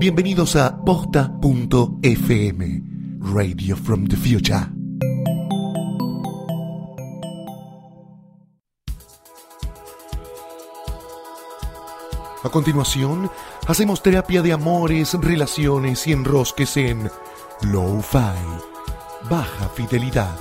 [0.00, 1.92] Bienvenidos a posta.fm,
[3.34, 4.66] Radio from the Future.
[12.42, 13.30] A continuación,
[13.68, 17.10] hacemos terapia de amores, relaciones y enrosques en
[17.70, 20.34] Low-Fi, baja fidelidad.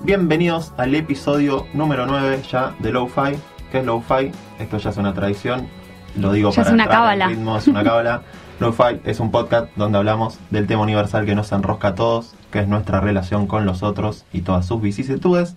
[0.00, 3.38] Bienvenidos al episodio número 9 ya de Lo-Fi.
[3.72, 4.30] ¿Qué es Lo-Fi?
[4.58, 5.85] Esto ya es una tradición.
[6.18, 7.28] Lo digo Ya para es una cábala.
[7.28, 8.22] ritmo, es una cábala.
[8.58, 12.60] Lo-Fi es un podcast donde hablamos del tema universal que nos enrosca a todos, que
[12.60, 15.56] es nuestra relación con los otros y todas sus vicisitudes.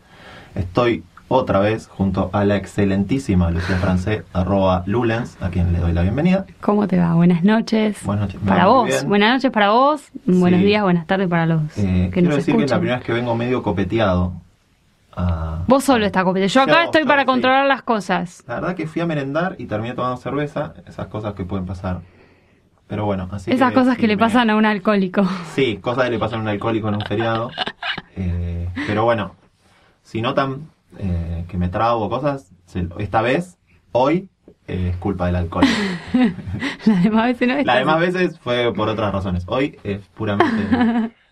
[0.56, 5.94] Estoy otra vez junto a la excelentísima Lucía Francé, arroba Lulens, a quien le doy
[5.94, 6.46] la bienvenida.
[6.60, 7.14] ¿Cómo te va?
[7.14, 8.04] Buenas noches.
[8.04, 8.42] Buenas noches.
[8.46, 9.06] Para vos.
[9.06, 10.02] Buenas noches para vos.
[10.26, 12.80] Buenos días, buenas tardes para los Eh, que quiero nos decir que es la escuchan.
[12.80, 14.34] primera vez que vengo medio copeteado.
[15.16, 16.48] A- Vos solo está competido.
[16.48, 18.44] Yo acá estoy para controlar las cosas.
[18.48, 22.02] La verdad que fui a merendar y terminé tomando cerveza, esas cosas que pueden pasar.
[22.88, 25.24] Pero bueno, así Esas cosas sí, que le me- pasan a un alcohólico.
[25.54, 27.50] Sí, cosas que le pasan a un alcohólico en un feriado.
[28.22, 29.34] Eh, pero bueno,
[30.04, 32.52] si notan eh, que me trago cosas,
[32.98, 33.58] esta vez,
[33.94, 34.28] hoy,
[34.68, 35.64] eh, es culpa del alcohol.
[36.86, 39.44] Las demás veces no Las estás- demás veces fue por otras razones.
[39.48, 41.12] Hoy es puramente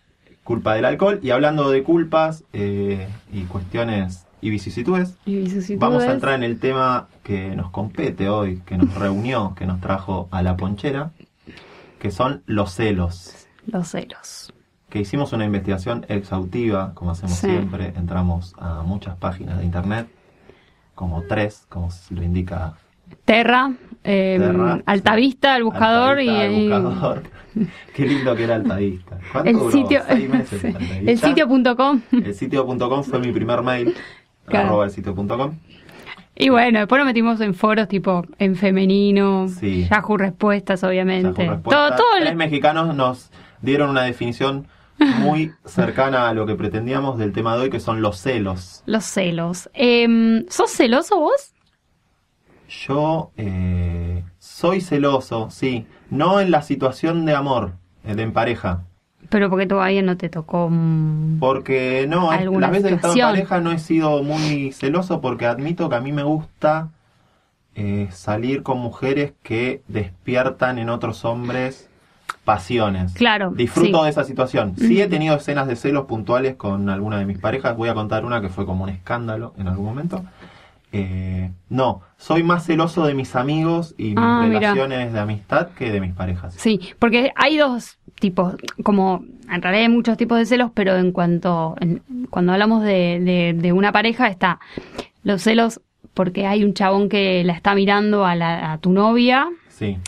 [0.48, 1.20] culpa del alcohol.
[1.22, 5.78] Y hablando de culpas eh, y cuestiones y vicisitudes, Y vicisitudes.
[5.78, 9.78] Vamos a entrar en el tema que nos compete hoy, que nos reunió, que nos
[9.82, 11.10] trajo a la ponchera,
[11.98, 13.46] que son los celos.
[13.66, 14.50] Los celos.
[14.88, 17.48] Que hicimos una investigación exhaustiva, como hacemos Sí.
[17.48, 20.08] siempre, entramos a muchas páginas de internet,
[20.94, 22.74] como tres, como se lo indica
[23.26, 23.72] Terra,
[24.10, 27.22] eh, Altavista, el buscador Altavista, y, el buscador.
[27.94, 29.18] Qué lindo que era Altavista.
[29.32, 29.70] ¿Cuánto el duró?
[29.70, 30.00] sitio.
[30.08, 31.10] Seis meses sí, Altavista.
[31.10, 32.00] el sitio.com.
[32.12, 33.94] El sitio.com fue mi primer mail,
[34.46, 34.66] Claro.
[34.68, 35.58] arroba el sitio.com.
[36.40, 39.86] Y bueno, después nos metimos en foros tipo en femenino, Sí.
[39.90, 41.42] Yahoo Respuestas, obviamente.
[41.44, 41.88] Yahoo Respuestas.
[41.88, 43.30] Todo, todo el- Tres mexicanos nos
[43.60, 44.68] dieron una definición
[45.20, 48.82] muy cercana a lo que pretendíamos del tema de hoy, que son los celos.
[48.86, 49.68] Los celos.
[49.74, 51.52] Em, ¿Sos celoso vos?
[52.68, 57.72] Yo eh, soy celoso, sí, no en la situación de amor,
[58.04, 58.82] eh, de en pareja,
[59.30, 60.68] Pero porque todavía no te tocó.
[60.70, 64.22] mm, porque no, es- ¿Alguna las veces que he estado en pareja no he sido
[64.22, 66.90] muy celoso porque admito que a mí me gusta
[67.74, 71.88] eh, salir con mujeres que despiertan en otros hombres
[72.44, 73.12] pasiones.
[73.12, 74.04] Claro, Disfruto sí.
[74.04, 74.74] de esa situación.
[74.76, 77.76] Sí he tenido escenas de celos puntuales con alguna de mis parejas.
[77.76, 80.24] Voy a contar una que fue como un escándalo en algún momento.
[80.92, 84.58] Eh, no, soy más celoso de mis amigos y mis Ah, mira.
[84.60, 86.54] relaciones de amistad que de mis parejas.
[86.54, 91.12] Sí, porque hay dos tipos, como en realidad hay muchos tipos de celos, pero en
[91.12, 94.60] cuanto, en- cuando hablamos de, de- de una pareja está
[95.24, 95.80] los celos
[96.14, 99.98] porque hay un chabón que la está mirando a, la- a tu novia Sí,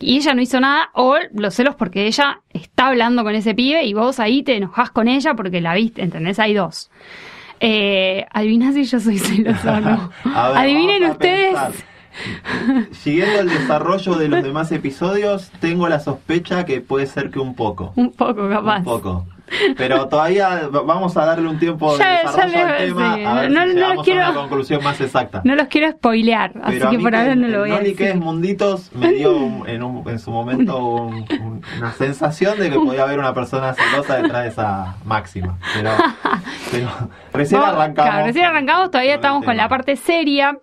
[0.00, 3.84] y ella no hizo nada, o los celos porque ella está hablando con ese pibe
[3.84, 6.38] y vos ahí te enojás con ella porque la viste, ¿entendés?
[6.38, 6.90] Hay dos.
[7.60, 10.10] Eh, adivina si yo soy celoso o no.
[10.34, 11.58] A ver, Adivinen ustedes.
[12.92, 17.54] Siguiendo el desarrollo de los demás episodios, tengo la sospecha que puede ser que un
[17.54, 17.92] poco.
[17.96, 18.78] Un poco, capaz.
[18.78, 19.26] Un poco.
[19.76, 23.14] Pero todavía va- vamos a darle un tiempo de Ya- ya desarrollo le- al tema
[23.16, 23.24] sí.
[23.24, 25.40] a ver No- si no los quiero- a una conclusión más exacta.
[25.44, 27.80] No los quiero spoilear, así Pero a que por ahora no lo voy a No
[27.80, 28.22] liquees decir.
[28.22, 32.76] munditos me dio un- en, un- en su momento un- un- una sensación de que
[32.78, 35.58] podía haber una persona celosa detrás de esa máxima.
[35.74, 35.90] Pero,
[36.70, 36.88] pero
[37.32, 38.10] recién Vos- arrancamos.
[38.10, 40.58] claro, recién arrancamos, todavía con estamos con la parte seria.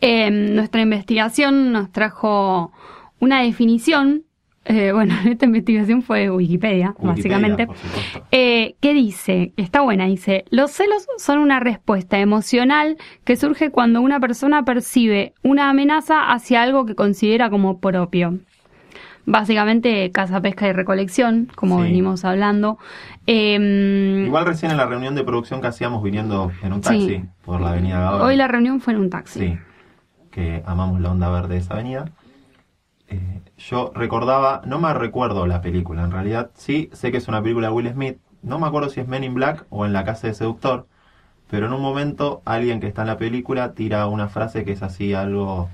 [0.00, 2.72] Eh, nuestra investigación nos trajo
[3.20, 4.22] una definición.
[4.66, 7.68] Eh, bueno, esta investigación fue Wikipedia, Wikipedia, básicamente.
[8.30, 9.52] Eh, ¿Qué dice?
[9.56, 15.32] Está buena, dice, los celos son una respuesta emocional que surge cuando una persona percibe
[15.42, 18.38] una amenaza hacia algo que considera como propio.
[19.28, 21.82] Básicamente, caza, pesca y recolección, como Sí.
[21.88, 22.78] venimos hablando.
[23.26, 26.88] Eh, Igual recién en la reunión de producción que hacíamos viniendo en un Sí.
[26.90, 28.24] taxi por la avenida Gaona.
[28.24, 29.40] Hoy la reunión fue en un taxi.
[29.40, 29.58] Sí,
[30.30, 32.04] que amamos la onda verde de esa avenida.
[33.08, 37.42] Eh, yo recordaba, no me recuerdo la película, en realidad sí sé que es una
[37.42, 40.04] película de Will Smith, no me acuerdo si es Men in Black o en La
[40.04, 40.86] Casa de Seductor,
[41.50, 44.82] pero en un momento alguien que está en la película tira una frase que es
[44.82, 45.68] así algo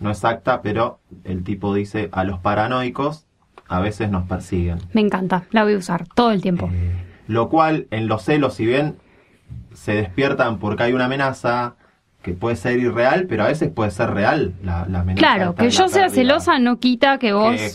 [0.00, 3.26] no exacta, pero el tipo dice, a los paranoicos
[3.68, 4.78] a veces nos persiguen.
[4.92, 6.70] Me encanta, la voy a usar todo el tiempo.
[6.72, 6.92] Eh,
[7.26, 8.96] lo cual, en los celos, si bien
[9.74, 11.74] se despiertan porque hay una amenaza
[12.22, 15.18] que puede ser irreal, pero a veces puede ser real la, la amenaza.
[15.18, 16.14] Claro, que yo sea pérdida.
[16.22, 17.72] celosa no quita que vos Que-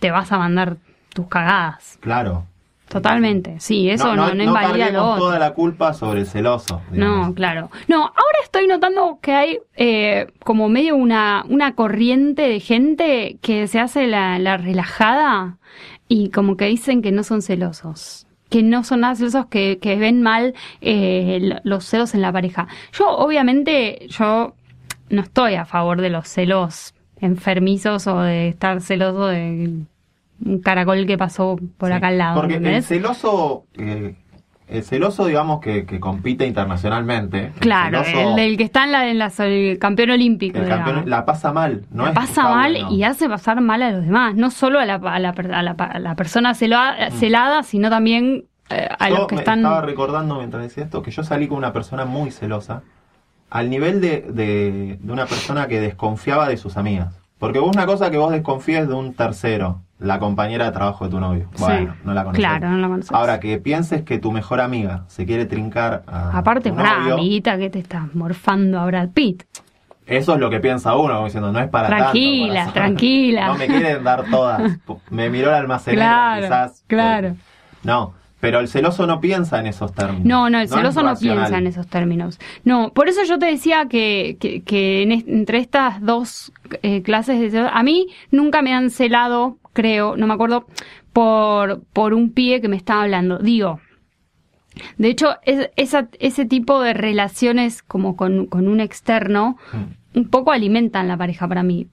[0.00, 0.76] te vas a mandar
[1.14, 1.98] tus cagadas.
[2.00, 2.44] Claro.
[2.88, 5.24] Totalmente, sí, eso no, no, invalida lo carguemos otro.
[5.24, 6.82] toda la culpa sobre el celoso.
[6.90, 7.28] digamos.
[7.28, 7.70] No, claro.
[7.86, 13.68] No, ahora estoy notando que hay eh, como medio una, una corriente de gente que
[13.68, 15.58] se hace la, la relajada
[16.08, 18.26] y como que dicen que no son celosos.
[18.50, 22.68] Que no son nada celosos, que, que ven mal eh, los celos en la pareja.
[22.92, 24.54] Yo, obviamente, yo
[25.08, 29.84] no estoy a favor de los celos enfermizos o de estar celoso de
[30.44, 32.40] un caracol que pasó por Sí, acá al lado.
[32.40, 34.14] Porque el celoso, eh,
[34.70, 37.46] el celoso, digamos, que, que compite internacionalmente.
[37.46, 40.58] el Claro, celoso- el, el que está en la, en la- el campeón olímpico.
[40.58, 42.04] el campeón la pasa mal, ¿no?
[42.04, 42.90] La es pasa mal bueno.
[42.92, 45.70] y hace pasar mal a los demás, no solo a la, a la, a la,
[45.72, 49.10] a la persona cela- celada, sino también eh, a Mm.
[49.10, 49.58] Yo los que me están...
[49.60, 52.82] estaba recordando mientras decía esto que yo salí con una persona muy celosa,
[53.50, 57.18] al nivel de, de, de una persona que desconfiaba de sus amigas.
[57.38, 61.10] Porque vos una cosa que vos desconfíes de un tercero, la compañera de trabajo de
[61.10, 61.48] tu novio.
[61.54, 61.62] Sí.
[61.62, 62.38] Bueno, no la conoces.
[62.40, 63.12] Claro, no la conoces.
[63.12, 67.14] Ahora, que pienses que tu mejor amiga se quiere trincar a Aparte, tu pará, novio,
[67.14, 69.44] amiguita, que te estás morfando a Brad Pitt.
[70.06, 72.72] Eso es lo que piensa uno, como diciendo, no es para Tranquila, tanto.
[72.72, 72.72] corazón.
[72.72, 73.46] tranquila.
[73.46, 74.78] No me quieren dar todas.
[75.10, 76.84] Me miró la almacenera, Claro, quizás.
[76.88, 77.36] claro.
[77.84, 80.24] No, pero el celoso no piensa en esos términos.
[80.26, 82.40] No, no, el celoso no piensa en esos términos.
[82.64, 86.50] No, por eso yo te decía que, que, que en est- entre estas dos
[86.82, 90.66] eh, clases de celos, a mí nunca me han celado, creo, no me acuerdo,
[91.12, 93.38] por, por un pie que me estaba hablando.
[93.38, 93.80] Digo,
[94.98, 100.18] de hecho, es, esa, ese tipo de relaciones como con, con un externo, Mm.
[100.18, 101.86] un poco alimentan la pareja para mí.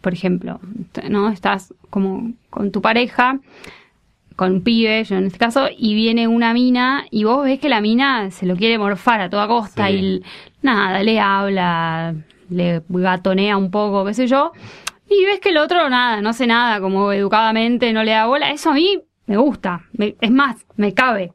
[0.00, 0.60] Por ejemplo,
[1.08, 1.28] ¿no?
[1.30, 3.38] Estás como con tu pareja,
[4.36, 7.68] con un pibe, yo en este caso, y viene una mina y vos ves que
[7.68, 9.94] la mina se lo quiere morfar a toda costa Sí.
[9.94, 10.22] y
[10.62, 12.14] nada, le habla,
[12.50, 14.52] le gatonea un poco, qué sé yo,
[15.20, 18.50] y ves que el otro nada, no hace nada, como educadamente no le da bola.
[18.50, 21.32] Eso a mí me gusta, me- es más, me cabe,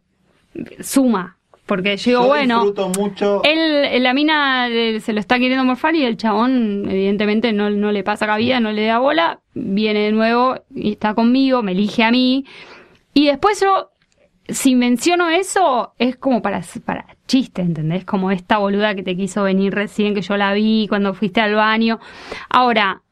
[0.82, 3.42] suma, porque yo digo, Yo bueno, disfruto mucho.
[3.44, 7.92] él, la mina eh, se lo está queriendo morfar y el chabón, evidentemente, no, no
[7.92, 12.04] le pasa cabida, no le da bola, viene de nuevo y está conmigo, me elige
[12.04, 12.46] a mí.
[13.14, 13.92] Y después yo,
[14.48, 18.04] si menciono eso, es como para, para chiste, ¿entendés?
[18.04, 21.54] Como esta boluda que te quiso venir recién, que yo la vi cuando fuiste al
[21.54, 22.00] baño.
[22.50, 23.04] Ahora,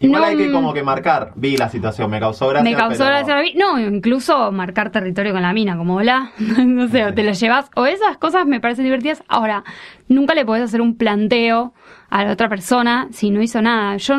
[0.00, 1.32] Igual no, hay que como que marcar.
[1.36, 2.68] Vi la situación, me causó gracia.
[2.70, 3.52] me causó pero- gracia.
[3.56, 7.70] No, incluso marcar territorio con la mina, como hola, no sé, o te lo llevas,
[7.76, 9.22] o esas cosas me parecen divertidas.
[9.28, 9.64] Ahora,
[10.08, 11.72] nunca le podés hacer un planteo
[12.10, 13.96] a la otra persona si no hizo nada.
[13.96, 14.16] Yo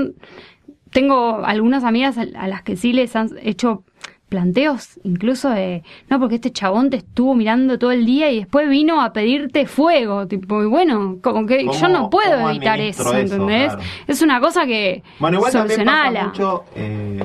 [0.91, 3.83] tengo algunas amigas a a las que sí les han hecho
[4.29, 8.67] planteos, incluso de, no, porque este chabón te estuvo mirando todo el día y después
[8.69, 13.01] vino a pedirte fuego, tipo, y bueno, como que yo ¿Cómo- no puedo evitar eso,
[13.03, 13.17] eso?
[13.17, 13.73] ¿entendés?
[13.73, 13.89] Claro.
[14.07, 16.63] Es una cosa que Bueno, igual también pasa mucho.
[16.75, 17.23] eh,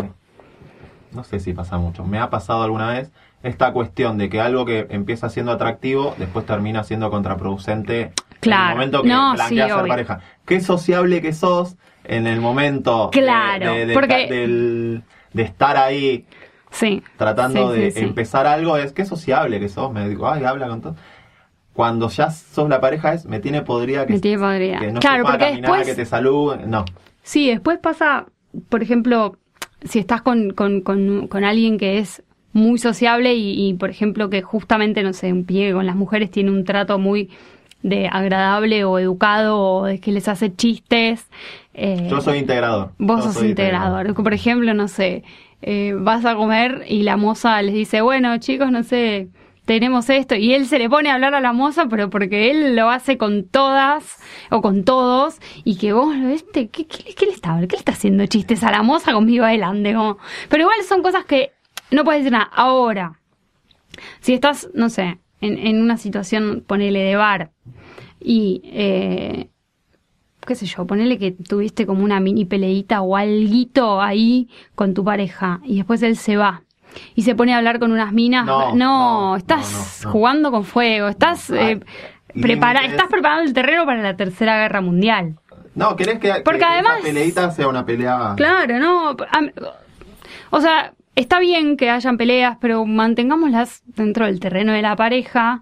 [1.12, 2.05] no sé si pasa mucho.
[2.05, 3.11] Me ha pasado alguna vez
[3.43, 8.69] esta cuestión de que algo que empieza siendo atractivo después termina siendo contraproducente en Claro.
[8.71, 10.21] el momento que No, planteas sí, ser pareja.
[10.47, 15.02] Qué sociable que sos en el momento de- Claro, de, de- porque- del-
[15.33, 16.26] de estar ahí
[16.70, 17.02] Sí.
[17.16, 19.92] tratando Sí, de sí, empezar algo es qué sociable que sos.
[19.92, 20.96] Me digo, ay, habla con todo.
[21.72, 24.78] Cuando ya sos la pareja es, me tiene podrida que, Me tiene podrida.
[24.80, 26.66] que no Claro, porque caminar, después- que te salude.
[26.66, 26.84] No.
[27.22, 28.26] Sí, después pasa,
[28.68, 29.36] por ejemplo,
[29.84, 32.22] si estás con, con, con, con alguien que es
[32.52, 36.30] muy sociable y, y, por ejemplo, que justamente, no sé, un pie con las mujeres
[36.30, 37.30] tiene un trato muy
[37.82, 41.28] de agradable o educado o de que les hace chistes.
[41.72, 42.90] eh, Yo soy integrador.
[42.98, 44.12] Vos Yo sos soy integrador.
[44.14, 45.22] Por ejemplo, no sé,
[45.62, 49.29] eh, vas a comer y la moza les dice, bueno, chicos, no sé,
[49.64, 50.35] tenemos esto.
[50.35, 53.19] Y él se le pone a hablar a la moza, pero porque él lo hace
[53.19, 54.19] con todas
[54.50, 55.38] o con todos.
[55.64, 56.14] Y que vos.
[56.52, 59.95] ¿Qué, qué, qué le está, qué le está haciendo chistes a la moza conmigo adelante?
[59.95, 60.19] Como...
[60.49, 61.52] Pero igual son cosas que
[61.90, 62.50] no puedes decir nada.
[62.52, 63.21] Ahora,
[64.21, 67.50] si estás, no sé, en, en una situación, ponele de bar
[68.21, 68.62] y...
[68.64, 69.50] Eh,
[70.50, 75.04] qué sé yo, ponele que tuviste como una mini peleita o alguito ahí con tu
[75.04, 76.62] pareja y después él se va
[77.14, 78.45] y se pone a hablar con unas minas.
[78.45, 81.78] No, No, no, estás no, jugando con fuego, estás, eh,
[82.35, 85.37] prepara- estás preparando el terreno para la tercera guerra mundial.
[85.76, 88.35] No, ¿querés que, Porque que además- esa peleita sea una pelea?
[88.37, 89.16] Claro, no.
[90.50, 95.61] O sea, está bien que hayan peleas, pero mantengámoslas dentro del terreno de la pareja,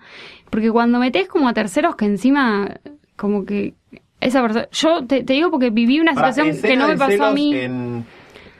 [0.49, 2.71] porque cuando metes como a terceros que encima,
[3.17, 3.75] como que
[4.21, 7.33] esa persona, yo te, te digo porque viví una situación que no me pasó a
[7.33, 7.55] mí.
[7.57, 8.07] en,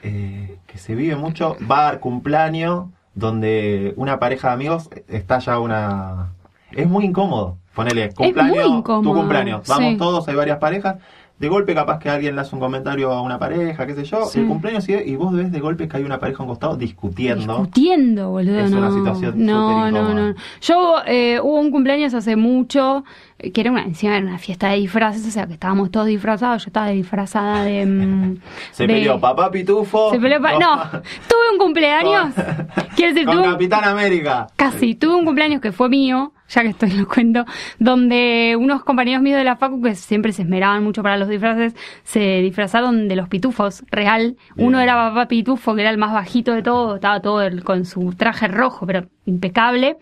[0.03, 6.33] eh, que se vive mucho, bar, cumpleaños, donde una pareja de amigos está ya una...
[6.71, 7.57] Es muy incómodo.
[7.73, 9.67] Ponele, cumpleaños, tu cumpleaños.
[9.67, 9.97] Vamos sí.
[9.97, 10.97] todos, hay varias parejas.
[11.39, 14.25] De golpe capaz que alguien le hace un comentario a una pareja, qué sé yo.
[14.25, 14.41] Sí.
[14.41, 16.75] El cumpleaños sigue y vos ves de golpe que hay una pareja a un costado
[16.75, 17.59] discutiendo.
[17.59, 18.59] Discutiendo, boludo.
[18.59, 20.35] Es no, una situación no, no, no.
[20.61, 23.05] Yo eh, hubo un cumpleaños hace mucho,
[23.53, 26.65] que era una, encima era una fiesta de disfraces, o sea que estábamos todos disfrazados.
[26.65, 27.85] Yo estaba disfrazada de.
[27.85, 28.37] mm,
[28.73, 30.11] Se de- peleó papá pitufo.
[30.11, 32.33] Se peleó pa- No, tuve un cumpleaños.
[32.97, 34.47] Quiero decir, Con tuve un- Capitán América.
[34.57, 37.45] Casi, tuve un cumpleaños que fue mío, ya que estoy lo cuento,
[37.79, 41.75] donde unos compañeros míos de la facu que siempre se esmeraban mucho para los disfraces,
[42.03, 44.35] se disfrazaron de los pitufos, real.
[44.57, 47.85] Uno era papá pitufo, que era el más bajito de todo, estaba todo el- con
[47.85, 49.97] su traje rojo, pero impecable.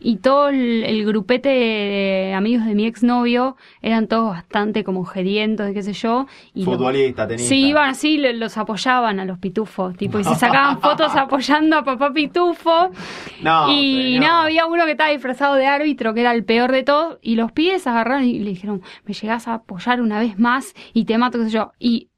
[0.00, 5.70] Y todo el, el grupete de amigos de mi exnovio eran todos bastante como gerientos
[5.70, 6.26] y qué sé yo.
[6.54, 7.48] Y Futbolista, tenista.
[7.48, 11.84] Sí, iban así, los apoyaban a los pitufos, tipo, y se sacaban fotos apoyando a
[11.84, 12.90] papá pitufo.
[13.42, 14.22] No, y señor.
[14.24, 17.36] no, había uno que estaba disfrazado de árbitro, que era el peor de todos, y
[17.36, 21.18] los pibes agarraron y le dijeron, me llegás a apoyar una vez más y te
[21.18, 21.72] mato, qué sé yo.
[21.78, 22.08] Y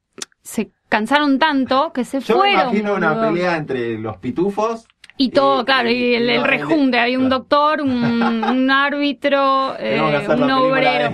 [0.41, 2.71] se cansaron tanto que se Yo fueron.
[2.71, 4.85] me imagino una pelea entre los pitufos.
[5.17, 7.91] Y todo, y- claro, y el, el no, rejunte, había un doctor, un,
[8.43, 11.07] un árbitro, eh, un obrero.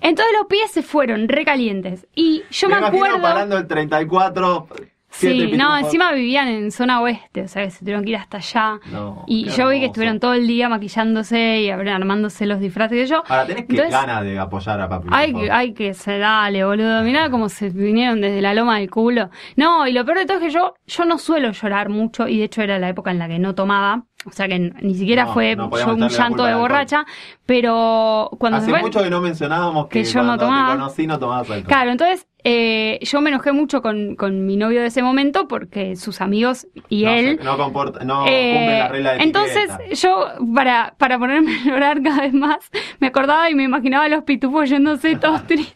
[0.00, 2.06] Entonces los pies se fueron recalientes.
[2.14, 3.22] Y yo me me, acuerdo.
[3.22, 4.66] parando el 34.
[5.14, 8.38] Sí, no, encima vivían en zona oeste, o sea que se tuvieron que ir hasta
[8.38, 8.80] allá.
[8.90, 13.06] No, y yo vi que estuvieron todo el día maquillándose y armándose los disfraces de
[13.06, 13.22] yo.
[13.28, 15.08] Ahora tenés que Entonces, ganas de apoyar a Papi.
[15.12, 17.02] Hay que, hay que se dale, boludo.
[17.02, 19.30] Mirá cómo se vinieron desde la loma del culo.
[19.56, 22.38] No, y lo peor de todo es que yo, yo no suelo llorar mucho, y
[22.38, 24.04] de hecho era la época en la que no tomaba.
[24.26, 27.04] O sea que ni siquiera No, fue no un llanto de borracha,
[27.44, 30.72] pero cuando Hace se fue- mucho que no mencionábamos que, que yo no tomaba.
[30.72, 31.68] te conocí no tomabas alcohol.
[31.68, 35.94] Claro, entonces eh, yo me enojé mucho con, con mi novio de ese momento porque
[35.96, 37.36] sus amigos y no, él...
[37.38, 39.94] se- no, comporta, no eh, cumple la regla de entonces etiqueta.
[39.94, 44.08] yo, para, para ponerme a llorar cada vez más, me acordaba y me imaginaba a
[44.08, 45.74] los pitufos yéndose todos tristes.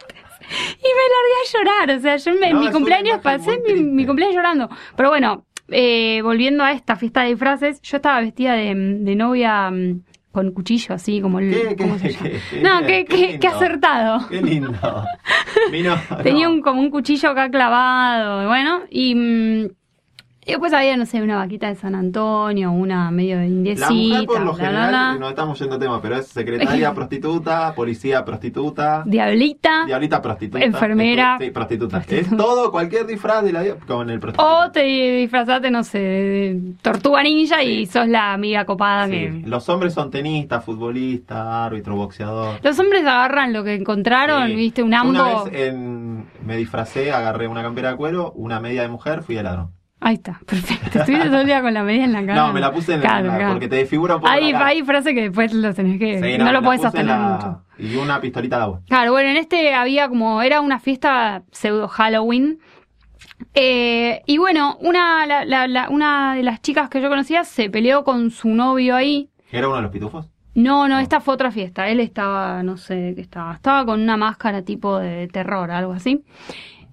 [0.50, 4.70] Y me largué a llorar, o sea, yo en mi cumpleaños pasé mi cumpleaños llorando.
[4.96, 9.70] Pero bueno, eh, volviendo a esta fiesta de disfraces, yo estaba vestida de, de novia
[9.70, 11.50] mm, con cuchillo, así como el...
[11.50, 12.28] ¿Qué, qué, ¿cómo se llama?
[12.50, 14.28] qué no, qué, qué qué, acertado.
[14.28, 14.72] Qué lindo.
[15.72, 16.54] Vino, Tenía no.
[16.54, 19.68] un, como un cuchillo acá clavado, bueno, y, mm,
[20.48, 23.86] y después había, no sé, una vaquita de San Antonio, una medio de La indiecita,
[23.94, 25.14] mujer por lo bla, general, bla.
[25.20, 30.64] nos estamos yendo a tema, pero es secretaria prostituta, policía prostituta, Diablita, diablita prostituta.
[30.64, 31.36] Enfermera.
[31.38, 31.98] Sí, prostituta.
[31.98, 32.30] Prostituta.
[32.30, 34.66] Es todo, cualquier disfraz de la con el prostituta.
[34.66, 39.12] o te disfrazaste, no sé, de tortuga ninja y sos la amiga copada Sí.
[39.12, 39.42] que...
[39.46, 42.58] Los hombres son tenistas, futbolistas, árbitro, boxeador.
[42.62, 45.10] Los hombres agarran lo que encontraron, viste, un ambo...
[45.10, 49.34] Una vez en- me disfracé, agarré una campera de cuero, una media de mujer, fui
[49.34, 49.72] de ladrón.
[50.00, 51.00] Ahí está, perfecto.
[51.00, 52.34] Estuviste todo el día con la media en la cara.
[52.46, 53.52] No, me la puse en Claro, la, claro.
[53.54, 54.66] porque te desfigura un poco Hay, la cara.
[54.70, 56.20] hay frases que después lo tenés que...
[56.22, 57.62] Sí, no, me lo podés sostener la- mucho.
[57.78, 58.80] Y una pistolita de agua.
[58.88, 62.58] Claro, bueno, en este había como, era una fiesta pseudo Halloween.
[63.54, 67.70] Eh, y bueno, una, la- la- la- una de las chicas que yo conocía se
[67.70, 69.30] peleó con su novio ahí.
[69.50, 70.28] ¿Era uno de los pitufos?
[70.54, 71.88] No, no, esta fue otra fiesta.
[71.88, 73.54] Él estaba, no sé qué estaba.
[73.54, 76.24] Estaba con una máscara tipo de terror, algo así.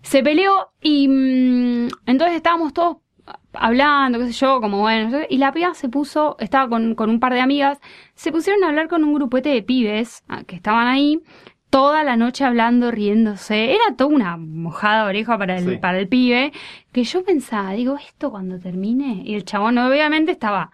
[0.06, 2.98] Se peleó y mm, entonces estábamos todos
[3.54, 5.20] hablando, qué sé yo, como bueno.
[5.30, 7.80] Y la piba se puso, estaba con, con un par de amigas,
[8.14, 11.22] se pusieron a hablar con un grupete de pibes ah, que estaban ahí
[11.72, 13.74] toda la noche hablando, riéndose.
[13.74, 15.78] Era toda una mojada oreja para el, Sí.
[15.78, 16.54] para el pibe.
[16.92, 19.24] Que yo pensaba, digo, esto cuando termine.
[19.26, 20.72] Y el chabón obviamente estaba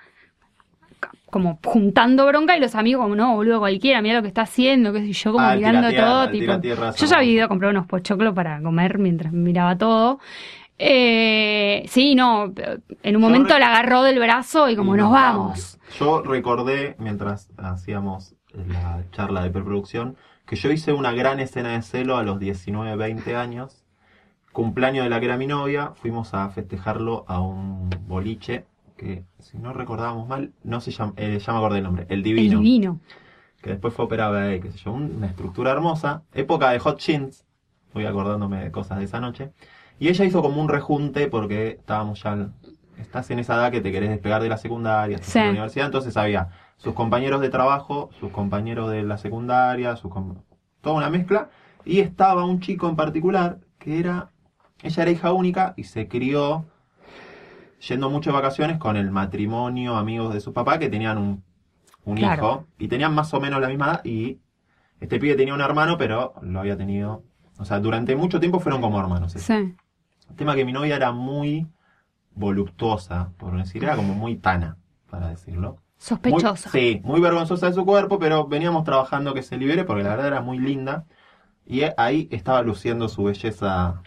[1.29, 4.91] como juntando bronca y los amigos como no boludo cualquiera mira lo que está haciendo
[4.93, 6.53] qué sé yo como Ah, mirando todo tipo.
[6.61, 10.19] yo ya había ido a comprar unos pochoclos para comer mientras miraba todo.
[10.83, 12.51] Eh, sí no
[13.03, 17.49] en un momento la agarró del brazo y como Y nos vamos Yo recordé, mientras
[17.57, 20.15] hacíamos la charla de preproducción,
[20.47, 23.83] que yo hice una gran escena de celo a los 19, 20 años.
[24.51, 28.65] Cumpleaños de la que era mi novia, fuimos a festejarlo a un boliche
[29.01, 32.19] que, si no recordábamos mal, no se llama, eh, ya me acordé el nombre, El
[32.19, 32.59] el Divino.
[32.59, 32.99] divino
[33.63, 37.45] que después fue operado ahí, qué sé yo, una estructura hermosa, época de Hot Chins,
[37.93, 39.51] voy acordándome de cosas de esa noche,
[39.99, 42.49] y ella hizo como un rejunte porque estábamos ya,
[42.97, 45.39] estás en esa edad que te querés despegar de la secundaria, estás Sí.
[45.39, 50.11] en la universidad, entonces había sus compañeros de trabajo, sus compañeros de la secundaria, sus
[50.81, 51.49] toda una mezcla,
[51.85, 54.29] y estaba un chico en particular que era,
[54.83, 56.65] ella era hija única y se crió
[57.87, 61.43] yendo mucho de vacaciones con el matrimonio, amigos de su papá, que tenían un,
[62.05, 62.43] un Claro.
[62.43, 62.67] hijo.
[62.79, 64.05] Y tenían más o menos la misma edad.
[64.05, 64.39] Y
[64.99, 67.23] este pibe tenía un hermano, pero lo había tenido.
[67.57, 69.33] O sea, durante mucho tiempo fueron como hermanos.
[69.33, 69.53] Sí.
[70.29, 71.67] El tema que mi novia era muy
[72.33, 74.77] voluptuosa, por decir, era como muy tana,
[75.09, 75.71] para decirlo.
[75.71, 76.69] Muy- Sospechosa.
[76.71, 80.27] sí, muy vergonzosa de su cuerpo, pero veníamos trabajando que se libere porque la verdad
[80.27, 81.05] era muy linda.
[81.65, 84.01] Y ahí estaba luciendo su belleza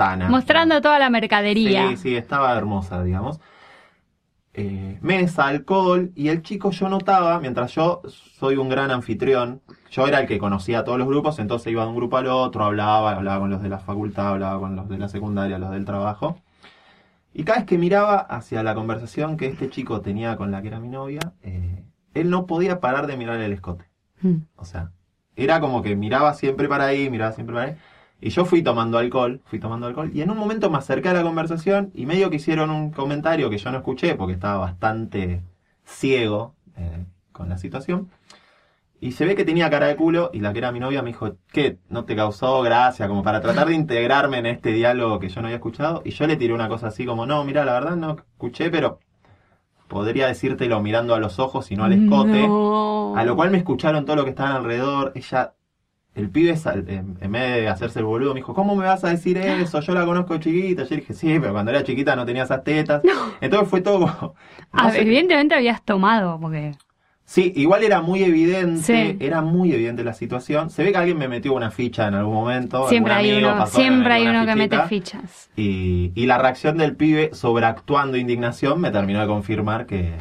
[0.00, 0.30] tana.
[0.30, 1.90] Mostrando toda la mercadería.
[1.90, 3.38] Sí, sí, estaba hermosa, digamos.
[4.54, 10.06] Eh, mesa, alcohol, y el chico yo notaba, mientras yo soy un gran anfitrión, yo
[10.06, 12.64] era el que conocía a todos los grupos, entonces iba de un grupo al otro,
[12.64, 15.84] hablaba, hablaba con los de la facultad, hablaba con los de la secundaria, los del
[15.84, 16.40] trabajo.
[17.34, 20.68] Y cada vez que miraba hacia la conversación que este chico tenía con la que
[20.68, 23.84] era mi novia, eh, él no podía parar de mirar el escote.
[24.22, 24.36] Mm.
[24.56, 24.92] O sea,
[25.36, 27.76] era como que miraba siempre para ahí, miraba siempre para ahí.
[28.20, 30.10] Y yo fui tomando alcohol, fui tomando alcohol.
[30.12, 33.48] Y en un momento me acerqué a la conversación y medio que hicieron un comentario
[33.48, 35.42] que yo no escuché porque estaba bastante
[35.84, 38.10] ciego eh, con la situación.
[39.02, 41.08] Y se ve que tenía cara de culo y la que era mi novia me
[41.08, 41.78] dijo, ¿qué?
[41.88, 43.08] ¿No te causó gracia?
[43.08, 46.02] Como para tratar de integrarme en este diálogo que yo no había escuchado.
[46.04, 48.98] Y yo le tiré una cosa así como, no, mira, la verdad no escuché, pero
[49.88, 52.46] podría decírtelo mirando a los ojos y no al escote.
[52.46, 53.16] No.
[53.16, 55.12] A lo cual me escucharon todo lo que estaban alrededor.
[55.14, 55.54] Ella,
[56.14, 59.10] el pibe, sal- en, vez de hacerse el boludo, me dijo, ¿cómo me vas a
[59.10, 59.80] decir eso?
[59.80, 60.84] Yo la conozco chiquita.
[60.84, 63.02] Yo dije, sí, pero cuando era chiquita no tenía esas tetas.
[63.40, 64.34] Entonces fue todo no
[64.72, 66.72] Ah, evidentemente habías tomado, porque.
[67.24, 69.16] Sí, igual era muy evidente, Sí.
[69.20, 70.68] era muy evidente la situación.
[70.68, 72.88] Se ve que alguien me metió una ficha en algún momento.
[72.88, 75.48] Siempre algún hay amigo uno, siempre hay uno que mete fichas.
[75.54, 80.14] Y, y la reacción del pibe sobreactuando indignación me terminó de confirmar que,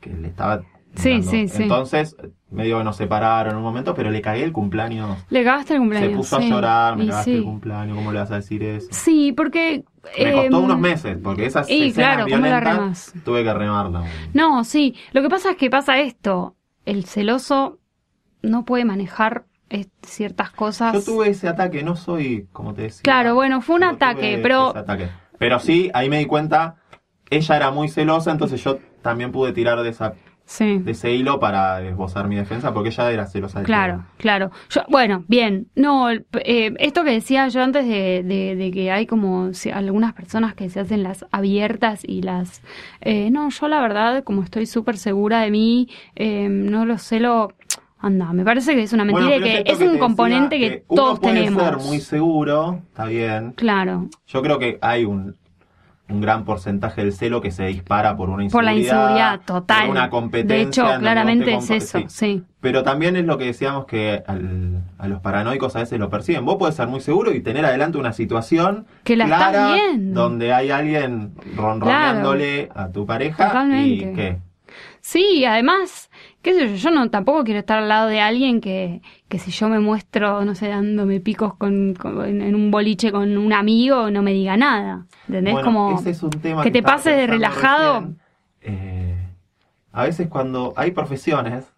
[0.00, 0.62] que le estaba...
[0.94, 1.62] Sí, sí, sí.
[1.62, 2.16] Entonces,
[2.50, 5.16] medio que nos separaron en un momento, pero le cagué el cumpleaños.
[5.30, 6.10] Le cagaste el cumpleaños.
[6.10, 6.46] Se puso sí.
[6.46, 7.36] a llorar, me Y cagaste sí.
[7.36, 8.88] el cumpleaños, ¿cómo le vas a decir eso?
[8.90, 9.84] Sí, porque.
[10.18, 13.14] Me costó em, unos meses, porque esas y escenas claro, ¿cómo la violentas remas?
[13.24, 14.04] tuve que remarla.
[14.32, 14.94] No, sí.
[15.12, 16.56] Lo que pasa es que pasa esto.
[16.86, 17.78] El celoso
[18.42, 20.94] no puede manejar eh, ciertas cosas.
[20.94, 23.02] Yo tuve ese ataque, no soy, como te decía.
[23.02, 25.08] Claro, bueno, fue un ataque, pero- ataque.
[25.38, 26.76] Pero sí, ahí me di cuenta,
[27.30, 30.14] ella era muy celosa, entonces yo también pude tirar de, esa,
[30.50, 30.78] Sí.
[30.78, 34.04] de ese hilo para esbozar mi defensa, porque ella era celosa de Claro, todo.
[34.16, 34.50] claro.
[34.70, 35.66] Yo, bueno, bien.
[35.76, 36.24] No, eh,
[36.78, 40.70] esto que decía yo antes de, de- de que hay como si- algunas personas que
[40.70, 42.62] se hacen las abiertas y las...
[43.02, 47.52] eh, no, yo la verdad, como estoy súper segura de mí, eh, no lo celo...
[48.00, 50.84] Anda, me parece que es una mentira Bueno, que es que un te componente que,
[50.88, 51.62] uno todos puede tenemos.
[51.62, 53.52] ser muy seguro, está bien.
[53.56, 55.36] Claro, Yo creo que hay un,
[56.10, 58.72] un gran porcentaje del celo que se dispara por una por inseguridad.
[58.72, 59.80] la inseguridad total.
[59.82, 60.56] Por una competencia.
[60.56, 62.04] de hecho, claramente es eso, sí.
[62.08, 62.44] sí.
[62.60, 66.44] Pero también es lo que decíamos que al- a los paranoicos a veces lo perciben.
[66.44, 70.70] Vos podés ser muy seguro y tener adelante una situación Que la clara donde hay
[70.70, 73.88] alguien ronroneándole a tu pareja Totalmente.
[73.88, 74.38] y que
[75.00, 76.07] Sí, además,
[76.48, 79.50] qué sé yo, yo no tampoco quiero estar al lado de alguien que, que si
[79.50, 84.10] yo me muestro, no sé, dándome picos con, con- en un boliche con un amigo,
[84.10, 85.06] no me diga nada.
[85.26, 85.52] ¿Entendés?
[85.54, 88.14] Bueno, Como ese es un tema que te pases de relajado.
[88.62, 89.14] Eh,
[89.92, 91.72] a veces cuando hay profesiones,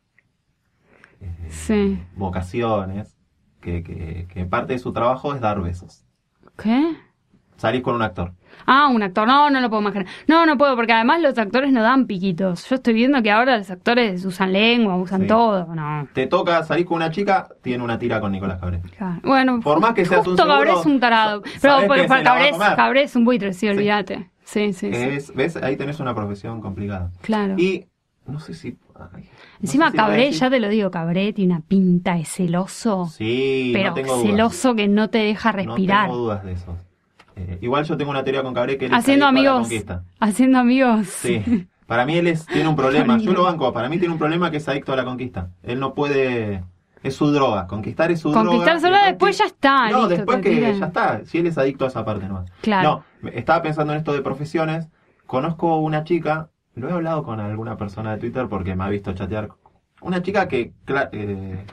[1.21, 1.99] eh, Sí.
[2.17, 3.17] vocaciones,
[3.61, 6.05] que, que, que parte de su trabajo es dar besos.
[6.57, 6.97] ¿Qué?
[7.61, 8.33] Salís con un actor.
[8.65, 9.27] Ah, un actor.
[9.27, 10.07] No, no lo puedo imaginar.
[10.27, 12.67] No, no puedo, porque además los actores no dan piquitos.
[12.71, 15.27] Yo estoy viendo que ahora los actores usan lengua, usan Sí.
[15.27, 15.67] todo.
[15.75, 16.09] No.
[16.15, 18.81] Te toca salir con una chica, tiene una tira con Nicolás Cabré.
[18.97, 19.21] Claro.
[19.25, 21.43] Bueno, Por más que seas un justo Cabré seguro, es un tarado.
[21.61, 21.75] Pero
[22.25, 22.57] Cabré, es-.
[22.59, 24.31] Cabré un buitre, sí, olvídate.
[24.45, 25.03] Sí, sí, sí.
[25.03, 25.57] Es, ¿Ves?
[25.57, 27.11] Ahí tenés una profesión complicada.
[27.21, 27.57] Claro.
[27.59, 27.87] Y
[28.27, 28.69] no sé si...
[28.99, 29.29] ay, no
[29.61, 32.25] Encima sé si voy a Cabré, ya te lo digo, Cabré tiene una pinta de
[32.25, 33.07] celoso.
[33.07, 34.27] Sí, pero no tengo dudas.
[34.31, 36.07] celoso que no te deja No respirar.
[36.07, 36.77] tengo dudas de eso.
[37.41, 39.61] Eh, igual yo tengo una teoría con Cabré que él es haciendo la amigos.
[39.63, 40.05] conquista.
[40.19, 41.07] Haciendo amigos.
[41.09, 41.67] Sí.
[41.87, 43.19] Para mí él es, tiene un problema.
[43.19, 43.73] Yo lo banco.
[43.73, 45.51] Para mí tiene un problema que es adicto a la conquista.
[45.63, 46.63] Él no puede...
[47.03, 47.67] Es su droga.
[47.67, 48.47] Conquistar es su droga.
[48.47, 49.91] Conquistar solo la después ya está.
[49.91, 50.79] No, listo, después que tiran.
[50.79, 51.25] ya está.
[51.25, 52.51] Si él es adicto a esa parte nomás.
[52.61, 53.05] Claro.
[53.23, 54.89] No, estaba pensando en esto de profesiones.
[55.27, 59.13] Conozco una chica, lo he hablado con alguna persona de Twitter porque me ha visto
[59.15, 59.49] chatear.
[60.03, 60.73] Una chica que,
[61.13, 61.65] eh,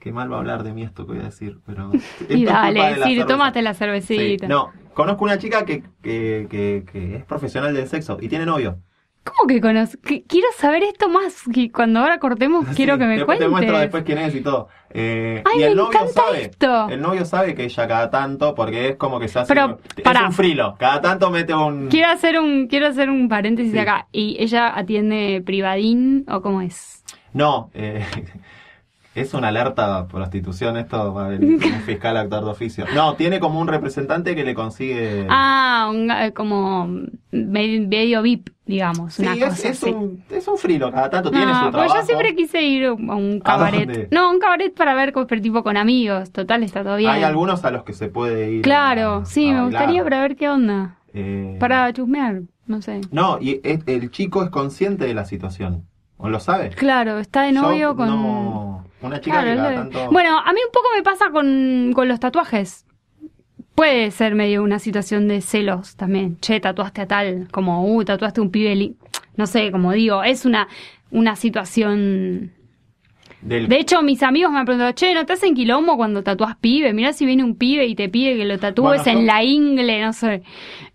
[0.00, 1.90] qué mal va a hablar de mí esto que voy a decir, pero...
[2.28, 3.26] Y dale, sí, cerveza.
[3.26, 4.48] tómate la Sí, cervecita.
[4.48, 8.78] No, conozco una chica que, que, que, que es profesional del sexo y tiene novio.
[9.22, 10.00] ¿Cómo que conozco?
[10.02, 11.42] Quiero saber esto más.
[11.52, 13.46] Que cuando ahora cortemos, quiero que me cuentes.
[13.46, 14.68] Te muestro después quién es y todo.
[14.88, 16.42] Eh, Ay, y el me novio sabe.
[16.46, 16.88] esto.
[16.88, 19.48] El novio sabe que ella cada tanto, porque es como que se hace.
[19.54, 20.74] Pero, es un frilo.
[20.78, 21.88] Cada tanto mete un.
[21.88, 23.78] Quiero hacer un, quiero hacer un paréntesis Sí.
[23.78, 24.08] acá.
[24.10, 27.04] ¿Y ella atiende privadín o cómo es?
[27.34, 28.02] No, eh,
[29.12, 32.84] Es una alerta a prostitución esto, va a venir un fiscal actor de oficio.
[32.94, 35.26] No, tiene como un representante que le consigue...
[35.28, 36.88] Ah, un, eh, como
[37.32, 39.14] medio, VIP, digamos.
[39.14, 39.90] sí, una es, cosa es así.
[39.90, 41.92] un, es un frilo, cada tanto tiene su No, trabajo.
[41.92, 44.08] pues yo siempre quise ir a un ¿A cabaret.
[44.12, 46.30] No, un cabaret para ver, pero tipo con amigos.
[46.30, 47.10] Total, está todo bien.
[47.10, 48.62] Hay algunos a los que se puede ir.
[48.62, 50.96] Claro, a- sí, a me gustaría para ver qué onda.
[51.12, 53.00] Eh, Para chusmear, no sé.
[53.10, 55.86] No, y el chico es consciente de la situación.
[56.16, 56.68] ¿O lo sabe?
[56.70, 58.06] Claro, está de Yo novio con...
[58.06, 60.10] no- Una chica Claro, que cada el- tanto...
[60.10, 62.84] Bueno, a mí un poco me pasa con, con los tatuajes.
[63.74, 66.38] Puede ser medio una situación de celos también.
[66.40, 68.74] Che, tatuaste a tal, como, uh, tatuaste un pibe.
[68.74, 68.96] li-
[69.36, 70.68] No sé, como digo, es una,
[71.10, 72.52] una situación.
[73.42, 76.56] Del- De hecho, mis amigos me han preguntado, che, ¿no te hacen quilombo cuando tatuás
[76.56, 76.92] pibe?
[76.92, 80.02] Mirá si viene un pibe y te pide que lo tatúes Bueno, en la ingle,
[80.02, 80.42] no sé.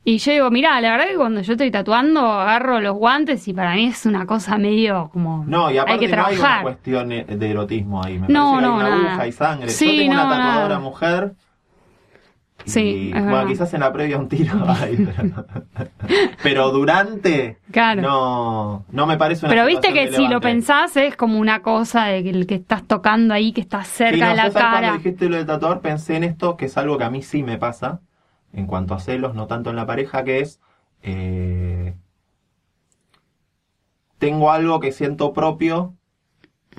[0.03, 3.53] Y yo digo, mirá, la verdad que cuando yo estoy tatuando, agarro los guantes y
[3.53, 5.43] para mí es una cosa medio como.
[5.47, 6.61] No, y aparte hay que no hay una trabajar.
[6.63, 8.19] cuestión de erotismo ahí.
[8.19, 9.09] Me No, parece que no, hay una nada.
[9.11, 9.69] aguja y sangre.
[9.69, 10.79] Sí, Yo tengo no, una tatuadora nada.
[10.79, 11.31] mujer.
[12.65, 14.53] Sí, y, bueno, quizás en la previa un tiro
[14.97, 15.45] pero,
[16.43, 18.01] pero durante Claro.
[18.01, 22.05] no, no me parece una Pero viste que si lo pensás es como una cosa
[22.05, 24.51] de que el que estás tocando ahí, que está Sí, cerca no, de la yo,
[24.51, 24.79] ¿sabes cara.
[24.79, 27.43] Cuando dijiste lo de tatuador pensé en esto, que es algo que a mí sí
[27.43, 28.01] me pasa,
[28.53, 30.59] en cuanto a celos, no tanto en la pareja, que es...
[31.03, 31.93] eh,
[34.17, 35.95] tengo algo que siento propio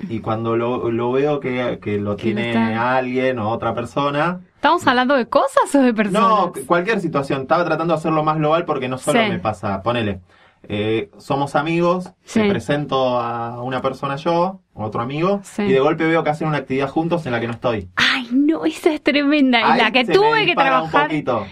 [0.09, 4.41] y cuando lo, lo veo que, que lo Que tiene alguien o otra persona...
[4.57, 6.21] ¿Estamos hablando de cosas o de personas?
[6.21, 7.41] No, cualquier situación.
[7.43, 9.29] Estaba tratando de hacerlo más global porque no solo Sí.
[9.29, 10.19] me pasa, ponele.
[10.69, 12.41] eh, somos amigos, Sí.
[12.41, 15.61] te presento a una persona yo, otro amigo, Sí.
[15.61, 17.89] y de golpe veo que hacen una actividad juntos en la que no estoy.
[17.95, 19.59] Ay, no, esa es tremenda.
[19.75, 21.09] Y la que tuve que trabajar.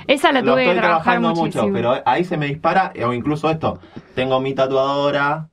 [0.08, 1.64] Esa la Lo tuve que estoy trabajar trabajando muchísimo.
[1.66, 3.80] mucho, pero ahí se me dispara, o incluso esto,
[4.16, 5.48] tengo mi tatuadora,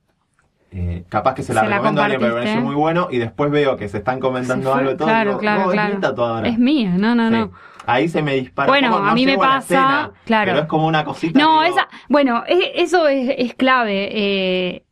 [0.75, 3.07] eh, capaz que se la Se la recomiendo a alguien, pero me parece muy bueno,
[3.11, 5.71] y después veo que se están comentando Se algo y todo, Claro, digo, claro, no,
[5.71, 5.93] claro.
[5.93, 6.47] es tatuadora.
[6.47, 7.35] Es mía, no, no, Sí.
[7.35, 7.51] no.
[7.85, 8.67] Ahí se me dispara.
[8.67, 10.51] Bueno, no a mí me pasa, claro.
[10.51, 11.37] Pero es como una cosita.
[11.37, 11.87] No, digo, esa.
[12.09, 14.09] Bueno, e- eso es, es clave.
[14.11, 14.83] eh,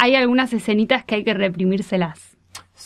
[0.00, 2.37] hay algunas escenitas que hay que reprimírselas.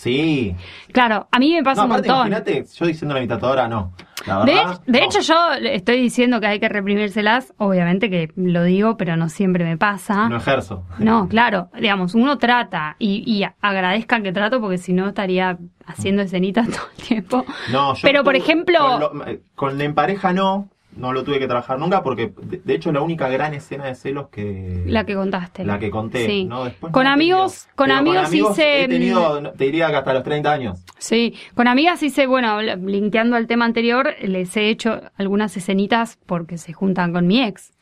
[0.03, 0.57] Sí.
[0.93, 2.27] Claro, a mí me pasa No, un aparte, montón.
[2.27, 3.93] imagínate, yo diciéndole a mi tatuadora, no.
[4.27, 5.07] La De, verdad, de no.
[5.07, 5.35] hecho, yo
[5.71, 10.29] estoy diciendo que hay que reprimírselas, obviamente que lo digo, pero no siempre me pasa.
[10.29, 10.85] No ejerzo.
[10.99, 16.23] No, claro, digamos, uno trata y, y agradezcan que trato porque si no estaría haciendo
[16.23, 17.45] escenitas todo el tiempo.
[17.71, 21.39] No, yo Pero, por ejemplo- Con, lo- eh, con en pareja no, no lo tuve
[21.39, 24.83] que trabajar nunca porque, de, hecho, la única gran escena de celos que.
[24.87, 25.65] La que contaste.
[25.65, 26.45] la que conté, Sí.
[26.45, 26.65] ¿no?
[26.65, 27.37] Después Con no he tenido.
[27.39, 30.85] amigos- con amigos hice, He tenido, te diría que hasta los 30 años.
[30.99, 36.59] Sí, con amigas hice, bueno, linkeando al tema anterior, les he hecho algunas escenitas porque
[36.59, 37.73] se juntan con mi ex.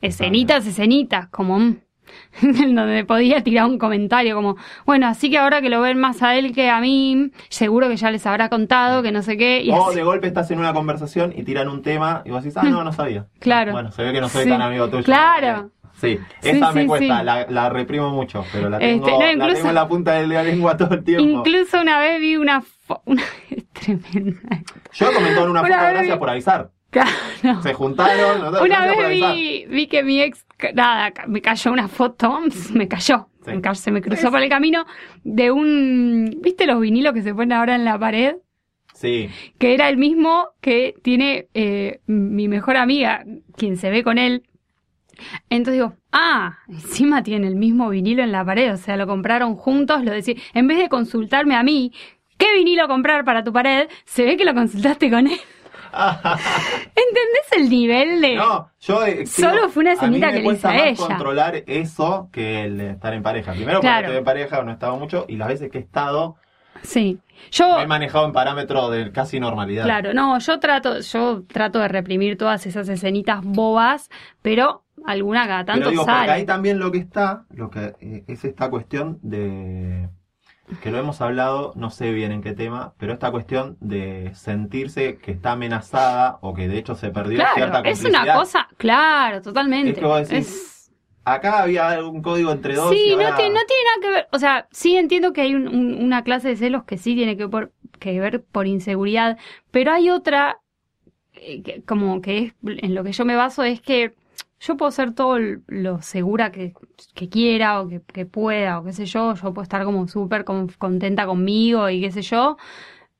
[0.00, 1.76] Escenitas, escenitas, como mm,
[2.42, 6.34] donde podía tirar un comentario como, bueno, así que ahora que lo ven más a
[6.36, 9.62] él que a mí, seguro que ya les habrá contado que no sé qué.
[9.62, 9.96] Y o así.
[9.96, 12.82] de golpe estás en una conversación y tiran un tema y vos decís, ah, no,
[12.84, 13.26] no sabía.
[13.40, 13.72] Claro.
[13.72, 14.50] Bueno, se ve que no soy Sí.
[14.50, 15.02] tan amigo tuyo.
[15.04, 15.70] Claro.
[16.00, 17.24] Sí, Sí, esa me sí, cuesta, sí.
[17.24, 20.26] La, la reprimo mucho, pero la tengo, Este, no, la tengo en la punta de
[20.28, 21.24] la lengua todo el tiempo.
[21.28, 22.62] Incluso una vez vi una...
[23.04, 24.62] una es tremenda.
[24.94, 26.70] Yo he comentado en una Una foto, gracias vi- por avisar.
[26.90, 27.10] Claro.
[27.62, 30.44] Se juntaron, Una vez vi, vi que mi ex,
[30.74, 32.40] nada, me cayó una foto,
[32.74, 33.52] me cayó, Sí.
[33.52, 34.84] me se me cruzó por el camino
[35.24, 38.36] de un, ¿viste los vinilos que se ponen ahora en la pared?
[38.94, 43.24] Sí, Que era el mismo que tiene eh, mi mejor amiga,
[43.56, 44.42] quien se ve con él.
[45.48, 49.54] Entonces digo, ah, encima tiene el mismo vinilo en la pared, o sea, lo compraron
[49.54, 51.92] juntos, lo decía, en vez de consultarme a mí,
[52.36, 53.88] ¿qué vinilo comprar para tu pared?
[54.04, 55.38] Se ve que lo consultaste con él.
[56.94, 58.36] ¿Entendés el nivel de...?
[58.36, 61.06] No, yo eh, Solo fue una a mí escenita me que le hice a ella.
[61.06, 63.52] controlar eso que el de estar en pareja.
[63.52, 63.96] Primero Claro.
[63.96, 66.36] porque estoy en pareja, no he estado mucho, y las veces que he estado,
[66.82, 67.18] Sí.
[67.50, 69.84] Yo, me he manejado en parámetro de casi normalidad.
[69.84, 74.08] claro, no, yo trato, yo trato de reprimir todas esas escenitas bobas,
[74.40, 76.32] pero alguna cada tanto Pero digo, porque sale.
[76.32, 80.08] ahí también lo que está, lo que eh, es esta cuestión de
[80.82, 85.18] que lo hemos hablado, no sé bien en qué tema, pero esta cuestión de sentirse
[85.18, 88.22] que está amenazada o que de hecho se perdió cierta Claro, es complicidad.
[88.24, 89.90] una cosa, claro, totalmente.
[89.90, 90.76] Es que vos decís, Es-
[91.22, 92.92] Acá había un código entre dos.
[92.94, 93.54] y Sí, no, tiene, no tiene
[93.84, 94.28] nada que ver.
[94.32, 97.36] O sea, sí entiendo que hay un- un- una clase de celos que sí tiene
[97.36, 99.36] que, por- que ver por inseguridad,
[99.70, 100.60] pero hay otra,
[101.34, 104.14] eh, que- como que es en lo que yo me baso, es que
[104.60, 106.74] yo puedo ser todo lo segura que,
[107.14, 110.44] que quiera o que, que pueda o qué sé yo, yo puedo estar como súper
[110.44, 112.56] con- contenta conmigo y qué sé yo,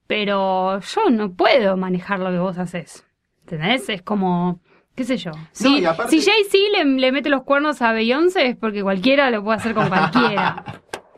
[0.06, 3.06] pero yo no puedo manejar lo que vos haces.
[3.42, 3.88] ¿Entendés?
[3.88, 4.60] Es como,
[4.94, 5.32] qué sé yo.
[5.52, 9.30] Si, y aparte- si Jay-Z le, le mete los cuernos a Beyoncé es porque cualquiera
[9.30, 10.64] lo puede hacer con cualquiera.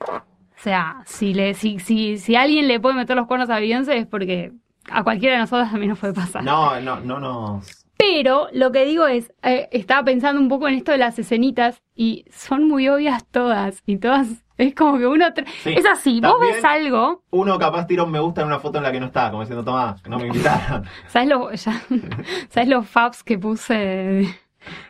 [0.56, 4.06] sea, si, le, si, si, si alguien le puede meter los cuernos a Beyoncé es
[4.06, 4.52] porque
[4.90, 6.44] a cualquiera de nosotros también nos puede pasar.
[6.44, 7.81] No, no, no nos.
[8.04, 11.82] Pero lo que digo es, eh, estaba pensando un poco en esto de las escenitas
[11.94, 14.26] y son muy obvias todas y todas
[14.58, 15.26] es como que uno
[15.62, 18.78] Sí, es así, vos ves algo, Uno capaz tira un me gusta en una foto
[18.78, 20.84] en la que no estaba, como diciendo, Tomás, no me invitaron.
[21.08, 21.82] ¿sabes lo, ya-
[22.50, 24.26] ¿sabes los faps que puse?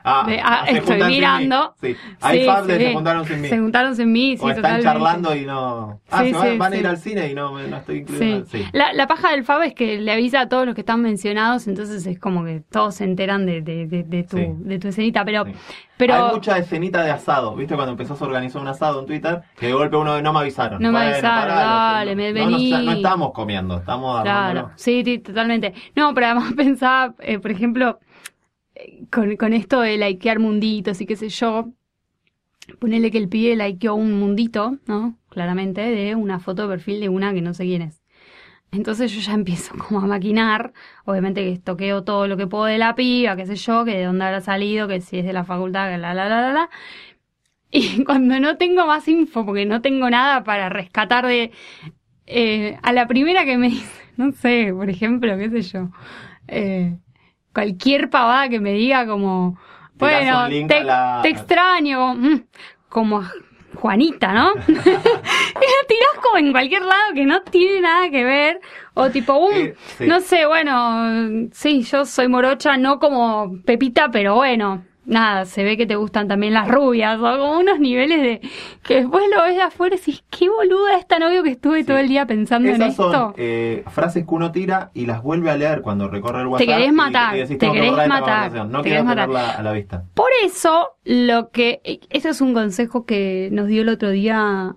[0.05, 1.75] Ah, De- ah, se estoy mirando.
[1.81, 1.97] Sí.
[2.21, 3.49] Hay Sí, fans de se juntaron sin mí.
[3.49, 4.85] Se juntaron sin mí, sí, o están totalmente.
[4.85, 6.01] charlando y no.
[6.11, 8.45] Ah, se van, van a ir al cine y no, no estoy incluido.
[8.73, 11.67] La, la paja del Fab es que le avisa a todos los que están mencionados,
[11.69, 15.25] entonces es como que todos se enteran de, de, de, de tu, de tu escenita,
[15.25, 15.45] pero,
[16.15, 17.75] Hay mucha escenita de asado, ¿viste?
[17.75, 20.83] Cuando empezó a organizar un asado en Twitter, que de golpe uno no me avisaron.
[20.83, 22.71] No me avisaron, dale, me no, no, vení.
[22.87, 25.73] no estamos comiendo, estamos Claro, sí, sí, totalmente.
[25.95, 28.01] No, pero además pensaba, eh, por ejemplo,
[29.11, 31.73] con, con esto de likear munditos y qué sé yo,
[32.79, 35.19] ponerle que el pibe likeó un mundito, ¿no?
[35.29, 38.03] Claramente, de una foto de perfil de una que no sé quién es.
[38.73, 40.73] Entonces yo ya empiezo como a maquinar,
[41.05, 44.05] obviamente que toqueo todo lo que puedo de la piba, qué sé yo, que de
[44.05, 46.71] dónde habrá salido, que si es de la facultad, que la la la la la.
[47.71, 51.53] Y cuando no tengo más info, porque no tengo nada para rescatar de
[52.27, 55.91] eh, a la primera que me dice, no sé, por ejemplo, qué sé yo,
[56.49, 56.99] eh,
[57.55, 59.59] cualquier pavada que me diga como,
[59.95, 62.43] bueno, te, la- te extraño, mm,
[62.89, 63.33] como a
[63.75, 64.53] Juanita, ¿no?
[64.69, 68.61] y la tirás como en cualquier lado que no tiene nada que ver,
[68.95, 70.07] o tipo, Eh, sí.
[70.07, 74.85] no sé, bueno, sí, yo soy morocha, no como Pepita, pero bueno.
[75.05, 78.41] Nada, se ve que te gustan también las rubias, o como unos niveles de
[78.85, 81.99] que después lo ves de afuera y decís, qué boluda esta novio que estuve todo
[81.99, 83.11] el día pensando en esto.
[83.13, 86.69] son eh, frases que uno tira y las vuelve a leer cuando recorre el WhatsApp.
[86.69, 88.71] querés y- matar, y decís, te "Tengo que querés matar, conversación".
[88.73, 89.31] No te querés matar.
[89.59, 90.05] a la vista.
[90.15, 91.81] Por eso, lo que.
[92.11, 94.75] Ese es un consejo que nos dio el otro día.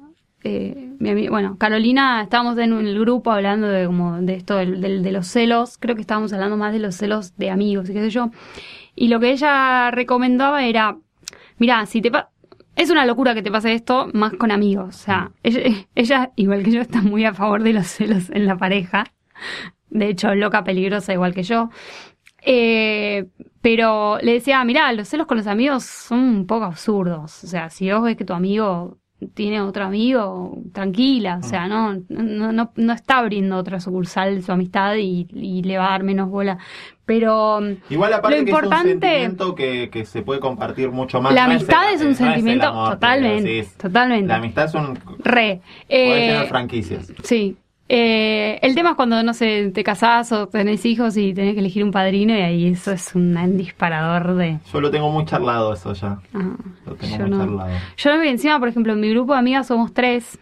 [0.47, 4.79] eh, mi ami- bueno, Carolina, estábamos en el grupo hablando de como de esto del,
[4.79, 5.79] del- de los celos.
[5.79, 8.29] Creo que estábamos hablando más de los celos de amigos y qué sé yo.
[8.95, 10.97] Y lo que ella recomendaba era:
[11.57, 12.29] mira, si te pa-
[12.75, 14.89] es una locura que te pase esto más con amigos.
[14.95, 15.61] O sea, ella,
[15.95, 19.05] ella, igual que yo, está muy a favor de los celos en la pareja.
[19.89, 21.69] De hecho, loca peligrosa igual que yo.
[22.43, 23.27] Eh,
[23.61, 27.43] pero le decía, mirá, los celos con los amigos son un poco absurdos.
[27.43, 28.99] O sea, si vos ves que tu amigo
[29.33, 31.37] tiene otro amigo, tranquila.
[31.39, 35.63] O sea, no, no, no, no está abriendo otra sucursal de su amistad y, y
[35.63, 36.59] le va a dar menos bola.
[37.05, 41.21] Pero Igual aparte Lo que es un importante- sentiento que, que se puede compartir mucho
[41.21, 41.33] más.
[41.35, 44.27] la No amistad el- es un no sentimiento amor, totalmente, totalmente.
[44.27, 44.99] La amistad es un...
[45.19, 45.61] Re.
[45.87, 47.13] Eh, tener franquicias.
[47.23, 47.55] Sí.
[47.87, 51.59] Eh, el tema es cuando, no sé, te casás o tenés hijos y tenés que
[51.59, 54.57] elegir un padrino y ahí eso es un disparador de...
[54.73, 56.17] Yo lo tengo muy charlado eso ya.
[56.33, 56.55] ah,
[56.87, 57.37] Lo tengo yo muy no.
[57.45, 57.69] charlado.
[57.97, 60.39] Yo encima, por ejemplo, en mi grupo de amigas somos tres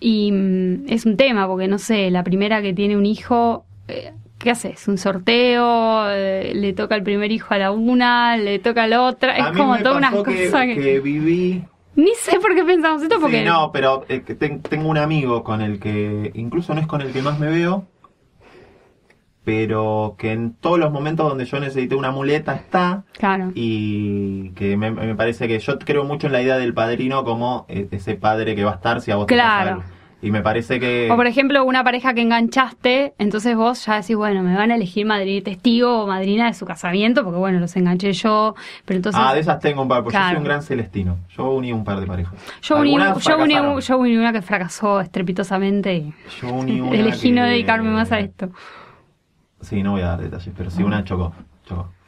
[0.00, 3.64] y mm, es un tema porque, no sé, la primera que tiene un hijo...
[3.86, 4.86] eh, ¿Qué haces?
[4.88, 6.08] ¿Un sorteo?
[6.10, 8.36] Eh, ¿Le toca el primer hijo a la una?
[8.36, 9.32] ¿Le toca a la otra?
[9.32, 10.76] A Es mí como me toda una cosa que...
[10.76, 11.64] que viví
[11.96, 13.40] Ni sé por qué pensamos esto porque...
[13.40, 17.12] Sí, no, pero eh, tengo un amigo con el que, incluso no es con el
[17.12, 17.86] que más me veo,
[19.44, 23.50] pero que en todos los momentos donde yo necesité una muleta está Claro.
[23.54, 27.64] y que me, me parece que yo creo mucho en la idea del padrino como
[27.68, 29.70] eh, ese padre que va a estar si a vos te pasa Claro.
[29.70, 29.97] algo.
[30.20, 31.08] Y me parece que...
[31.12, 34.74] O por ejemplo, una pareja que enganchaste, entonces vos ya decís, bueno, me van a
[34.74, 39.20] elegir madri- testigo o madrina de su casamiento, porque bueno, los enganché yo, pero entonces...
[39.24, 40.30] ah, de esas tengo un par, porque yo Claro.
[40.30, 41.18] soy un gran celestino.
[41.36, 42.34] Yo uní un par de parejas.
[42.62, 47.30] yo, uní, yo, uní, yo uní una que fracasó estrepitosamente y Yo uní una elegí
[47.30, 48.50] no dedicarme más a esto.
[49.60, 51.32] Sí, no voy a dar detalles, pero sí, una chocó.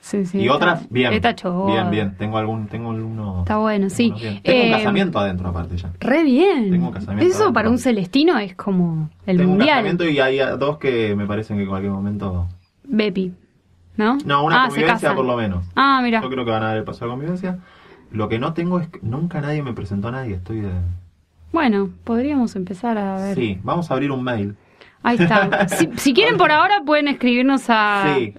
[0.01, 1.20] Sí, sí, y está- otras, bien.
[1.35, 1.66] Chocó.
[1.66, 2.16] Bien, bien.
[2.16, 3.40] Tengo algún, tengo uno.
[3.40, 4.11] Está bueno, sí.
[4.18, 5.92] Tengo un Eh, casamiento adentro aparte ya.
[6.01, 6.70] Re bien.
[6.70, 7.53] Tengo un casamiento Eso adentro.
[7.53, 9.77] para un celestino es como el Tengo un mundial.
[9.77, 12.49] casamiento y hay dos que me parecen que en cualquier momento.
[12.85, 13.35] Bepi.
[13.96, 14.16] ¿No?
[14.25, 15.66] No, una ah, convivencia por lo menos.
[15.77, 16.23] Ah, mira.
[16.23, 17.59] Yo creo que van a dar el paso convivencia.
[18.11, 20.37] Lo que no tengo es que nunca nadie me presentó a nadie.
[20.37, 20.70] Estoy de.
[21.53, 23.35] Bueno, podríamos empezar a ver.
[23.37, 24.57] Sí, vamos a abrir un mail.
[25.03, 25.67] Ahí está.
[25.69, 28.35] Si, si quieren por ahora pueden escribirnos a Sí.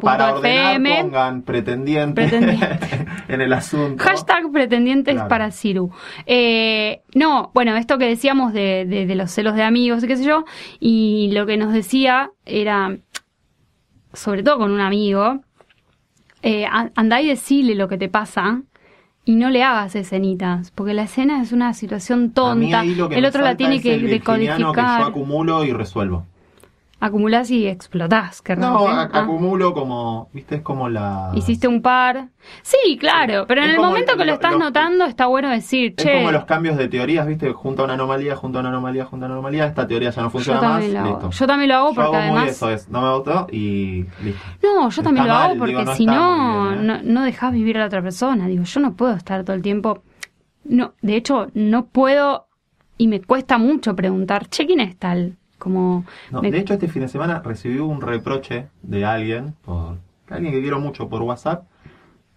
[0.00, 3.06] Para ordenar, pongan pretendiente, Pretendiente.
[3.28, 4.02] en el asunto.
[4.04, 5.28] Hashtag pretendientes Claro.
[5.28, 5.90] para Ciru.
[6.26, 10.16] Eh, no, bueno, esto que decíamos de, de- de los celos de amigos y qué
[10.18, 10.44] sé yo,
[10.80, 12.94] y lo que nos decía era,
[14.12, 15.40] sobre todo con un amigo,
[16.42, 18.60] eh, andá y decile lo que te pasa
[19.24, 22.94] y no le hagas escenitas, porque la escena es una situación A mí tonta, ahí
[22.94, 26.26] lo que el otro la tiene es que el que yo acumulo y resuelvo.
[27.06, 28.40] Acumulás y explotás.
[28.42, 29.10] Que No, a- Ah.
[29.12, 31.30] acumulo como, viste, es como la...
[31.34, 32.28] Hiciste un par.
[32.62, 35.50] Sí, claro, pero en Es el momento que lo lo- estás los- notando está bueno
[35.50, 38.60] decir, Es che, como los cambios de teorías, viste, junto a una anomalía, junto a
[38.60, 41.30] una anomalía, junto a una anomalía, esta teoría ya no yo funciona más, listo.
[41.30, 42.48] Yo también lo hago Yo porque hago muy además...
[42.50, 44.40] eso es, no me gustó y listo.
[44.62, 47.02] No, yo también Está lo hago mal, porque digo, no si no, muy bien, ¿eh?
[47.04, 48.46] no, no dejas vivir a la otra persona.
[48.46, 50.02] Digo, yo no puedo estar todo el tiempo.
[50.64, 52.46] No, de hecho, no puedo
[52.96, 55.36] y me cuesta mucho preguntar, che, ¿quién es tal?
[55.64, 56.04] Como.
[56.30, 59.96] No, me- De hecho, este fin de semana recibí un reproche de alguien, por
[60.28, 61.64] alguien que quiero mucho por WhatsApp,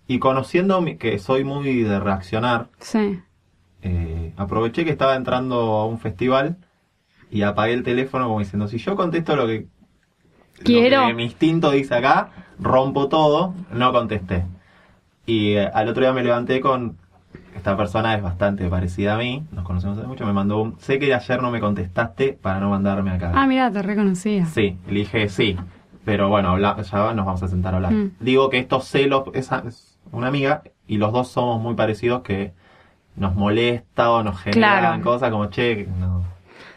[0.08, 3.20] y conociendo que soy muy de reaccionar, Sí.
[3.82, 6.56] eh, aproveché que estaba entrando a un festival
[7.30, 9.68] y apagué el teléfono como diciendo, si yo contesto lo que,
[10.60, 14.46] lo que mi instinto dice acá, rompo todo, no contesté.
[15.26, 16.98] Y eh, al otro día me levanté con,
[17.58, 21.00] esta persona es bastante parecida a mí, nos conocemos hace mucho, me mandó un, sé
[21.00, 23.32] que ayer no me contestaste para no mandarme acá.
[23.36, 24.46] Ah, mira, te reconocía.
[24.46, 25.58] Sí, le dije sí.
[26.06, 27.92] Pero bueno, habla- ya nos vamos a sentar a hablar.
[27.92, 28.12] Mm.
[28.22, 32.54] Digo que estos celos, esa es una amiga, y los dos somos muy parecidos que
[33.18, 35.04] nos molesta o nos generan Claro.
[35.04, 36.24] cosas como, che, no.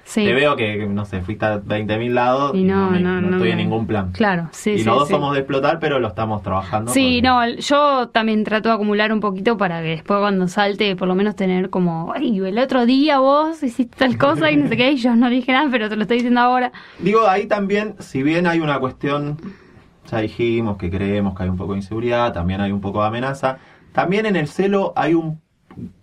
[0.04, 0.24] Sí.
[0.24, 3.36] te veo que, no sé, fuiste a 20.000 lados Y no, no, no, no no
[3.36, 4.10] estoy en ningún plan.
[4.12, 4.84] Claro, sí, y sí.
[4.84, 5.14] los dos sí.
[5.14, 6.92] somos de explotar, pero lo estamos trabajando.
[6.92, 10.96] Sí, porque- no, yo también trato de acumular un poquito para que después cuando salte
[10.96, 14.68] por lo menos tener como, ay, el otro día vos hiciste tal cosa y no
[14.68, 16.72] sé qué, y yo no dije nada, pero te lo estoy diciendo ahora.
[16.98, 19.36] Digo, ahí también, si bien hay una cuestión,
[20.10, 23.06] ya dijimos que creemos que hay un poco de inseguridad, también hay un poco de
[23.06, 23.58] amenaza,
[23.92, 25.40] también en el celo hay un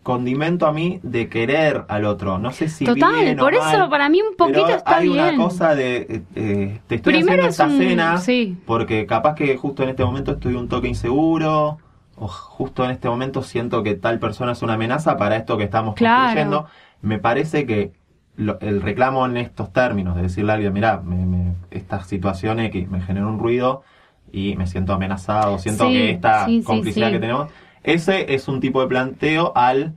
[0.04, 2.38] condimento a mí de querer al otro.
[2.40, 5.36] No sé si Total, bien o por eso para mí un poquito está hay bien.
[5.36, 8.58] una cosa de, eh, eh, te estoy Primero haciendo es esta un- cena sí.
[8.66, 11.78] porque capaz que justo en este momento estoy un toque inseguro
[12.16, 15.66] o justo en este momento siento que tal persona es una amenaza para esto que
[15.66, 16.24] estamos Claro.
[16.24, 16.66] construyendo.
[17.02, 17.92] Me parece que
[18.38, 22.60] lo- el reclamo en estos términos, de decirle a alguien, mira, me, me- esta situación
[22.60, 23.84] X me genera un ruido
[24.32, 27.50] y me siento amenazado, siento Sí, que esta sí, complicidad que tenemos,
[27.84, 29.94] ese es un tipo de planteo al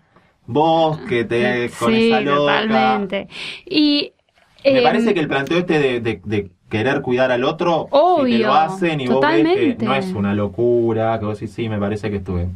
[0.47, 2.37] vos que te con esa loca.
[2.37, 3.29] totalmente.
[3.67, 4.13] Y
[4.65, 7.91] Me eh, parece que el planteo este de, de- de querer cuidar al otro, si
[7.91, 11.55] te Obvio, lo hacen y vos ves que no es una locura, que vos decís,
[11.55, 12.49] sí, me parece que estuve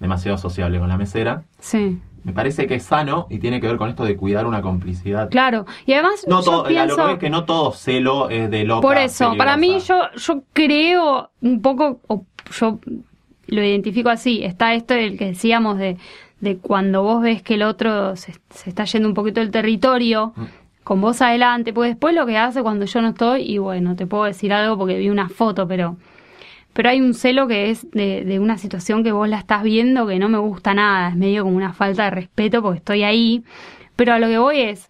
[0.00, 1.44] demasiado sociable con la mesera.
[1.60, 4.60] sí, Me parece que es sano y tiene que ver con esto de cuidar una
[4.60, 5.30] complicidad.
[5.30, 5.64] claro.
[5.86, 8.50] Y además No yo todo, lo pienso que veo es que no todo celo es
[8.50, 8.80] de loca.
[8.82, 12.00] por eso, para mí yo yo creo un poco
[12.58, 12.78] yo
[13.50, 15.96] lo identifico así, está esto del que decíamos de
[16.40, 20.32] de cuando vos ves que el otro se, se está yendo un poquito del territorio
[20.36, 20.44] Mm.
[20.84, 24.06] con vos adelante, porque después lo que hace cuando yo no estoy, y bueno, te
[24.06, 25.96] puedo decir algo porque vi una foto, pero
[26.72, 30.06] pero hay un celo que es de, de una situación que vos la estás viendo
[30.06, 33.44] que no me gusta nada, es medio como una falta de respeto porque estoy ahí,
[33.96, 34.88] pero a lo que voy es,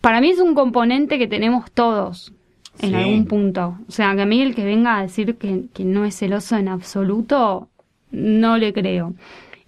[0.00, 2.32] para mí es un componente que tenemos todos
[2.82, 2.94] en Sí.
[2.96, 6.04] algún punto, o sea, que a mí el que venga a decir que, que no
[6.04, 7.68] es celoso en absoluto,
[8.10, 9.14] no le creo.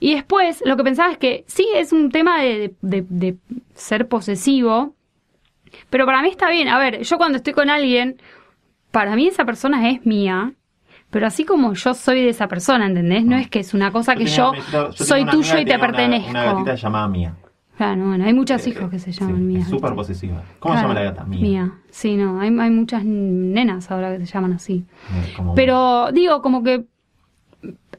[0.00, 3.36] Y después, lo que pensaba es que sí es un tema de, de- de
[3.74, 4.94] ser posesivo,
[5.90, 6.68] pero para mí está bien.
[6.68, 8.16] A ver, yo cuando estoy con alguien,
[8.90, 10.52] para mí esa persona es mía,
[11.10, 13.24] pero así como yo soy de esa persona, ¿entendés?
[13.24, 14.52] No es que es una cosa que yo,
[14.94, 16.30] soy tuyo y te tenía una- pertenezco.
[16.30, 17.34] Una, gatita llamada Mía.
[17.76, 19.64] Claro, bueno, hay muchos Eh, hijos que se sí, llaman mías.
[19.64, 20.42] Es súper posesiva.
[20.58, 21.24] ¿Cómo Claro, se llama la gata?
[21.24, 21.40] Mía.
[21.40, 21.72] Mía.
[21.90, 24.84] Sí, no, hay, hay muchas nenas ahora que se llaman así.
[25.10, 26.84] Eh, como- Pero digo, como que.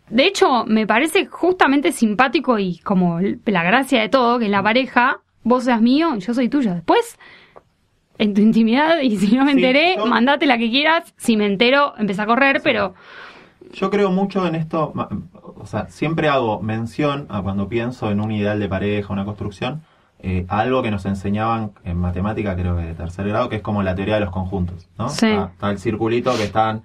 [0.10, 4.62] De hecho, me parece justamente simpático y como la gracia de todo, que en la
[4.62, 6.74] pareja vos seas mío y yo soy tuyo.
[6.76, 7.18] Después,
[8.20, 11.14] en tu intimidad, y si no me Sí, enteré, yo- mandate la que quieras.
[11.18, 12.94] Si me entero, empieza a correr, pero.
[13.74, 14.94] Yo creo mucho en esto,
[15.58, 19.82] o sea, siempre hago mención a cuando pienso en un ideal de pareja, una construcción,
[20.20, 23.84] eh, algo que nos enseñaban en matemática, creo que de tercer grado, que es como
[23.84, 25.10] la teoría de los conjuntos, ¿no?
[25.10, 25.28] Sí.
[25.28, 26.84] Está, está el circulito que están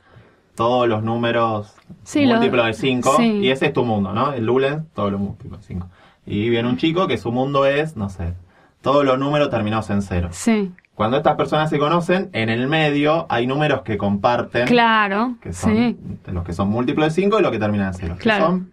[0.57, 3.22] todos los números Sí, lo- múltiplos de 5, sí.
[3.42, 4.33] y ese es tu mundo, ¿no?
[4.33, 5.87] El Lulen, todos los múltiplos de 5.
[6.27, 8.35] Y viene un chico que su mundo es, no sé,
[8.81, 10.29] todos los números terminados en cero.
[10.33, 15.37] Sí, Cuando estas personas se conocen, en el medio hay números que comparten claro.
[15.40, 18.16] que son Sí, los que son múltiplos de 5 y los que terminan en 0.
[18.18, 18.46] Claro.
[18.46, 18.72] Son,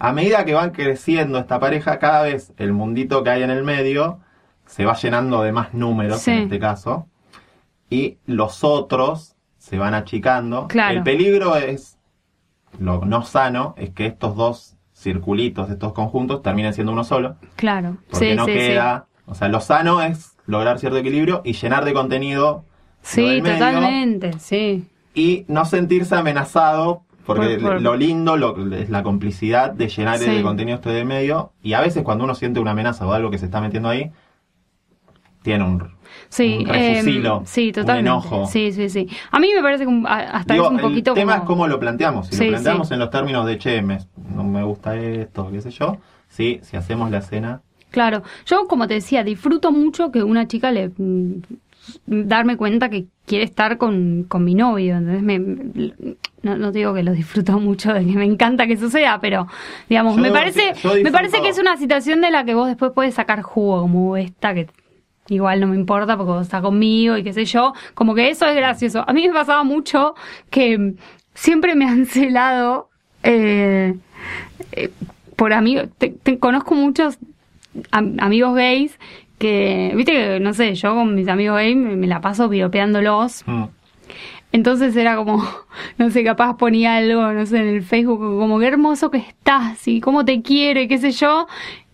[0.00, 3.62] a medida que van creciendo esta pareja, cada vez el mundito que hay en el
[3.62, 4.18] medio
[4.66, 6.32] se va llenando de más números, Sí.
[6.32, 7.06] en este caso,
[7.88, 10.66] y los otros se van achicando.
[10.66, 10.96] Claro.
[10.98, 11.98] El peligro es,
[12.80, 17.96] lo no sano, es que estos dos circulitos, estos conjuntos, terminen siendo uno solo, claro.
[18.10, 19.06] porque sí, no queda...
[19.26, 22.64] O sea, lo sano es lograr cierto equilibrio y llenar de contenido
[23.02, 23.22] sí.
[23.42, 24.86] medio, totalmente, sí.
[25.14, 30.18] y no sentirse amenazado porque Por- por- lo lindo lo- es la complicidad de llenar
[30.18, 30.28] Sí.
[30.30, 33.30] de contenido este de medio y a veces cuando uno siente una amenaza o algo
[33.30, 34.10] que se está metiendo ahí
[35.42, 35.90] tiene un,
[36.28, 38.08] Sí, un refusilo, eh, sí, un totalmente.
[38.10, 38.46] enojo.
[38.46, 39.08] Sí, sí, sí.
[39.30, 41.42] A mí me parece que hasta Digo, es un poquito el tema como...
[41.42, 42.28] es cómo lo planteamos.
[42.28, 42.94] Si Sí, lo planteamos sí.
[42.94, 43.98] en los términos de, che, me-
[44.34, 47.60] no me gusta esto, qué sé yo, sí, si hacemos la cena,
[47.94, 51.42] Claro, yo como te decía, disfruto mucho que una chica le mm,
[52.06, 55.38] darme cuenta que quiere estar con, con mi novio, entonces me,
[56.42, 59.46] no, digo que lo disfruto mucho, de que me encanta que suceda, pero
[59.88, 60.72] digamos, Yo- me parece,
[61.04, 64.16] me parece que es una situación de la que vos después puedes sacar jugo, como
[64.16, 64.66] esta que
[65.28, 68.44] igual no me importa porque vos estás conmigo y qué sé yo, como que eso
[68.46, 69.04] es gracioso.
[69.08, 70.16] A mí me pasaba mucho
[70.50, 70.94] que
[71.32, 72.88] siempre me han celado
[73.22, 73.94] eh,
[74.72, 74.90] eh,
[75.36, 77.18] por amigos, te- te- conozco muchos
[77.90, 78.98] am- amigos gays
[79.38, 83.42] que, viste que, no sé, yo con mis amigos gays me, me la paso piropeándolos.
[83.46, 83.64] mm,
[84.52, 85.44] Entonces era como,
[85.98, 89.86] no sé, capaz ponía algo, no sé, en el Facebook, como qué hermoso que estás
[89.88, 91.46] y cómo te quiero y qué sé yo.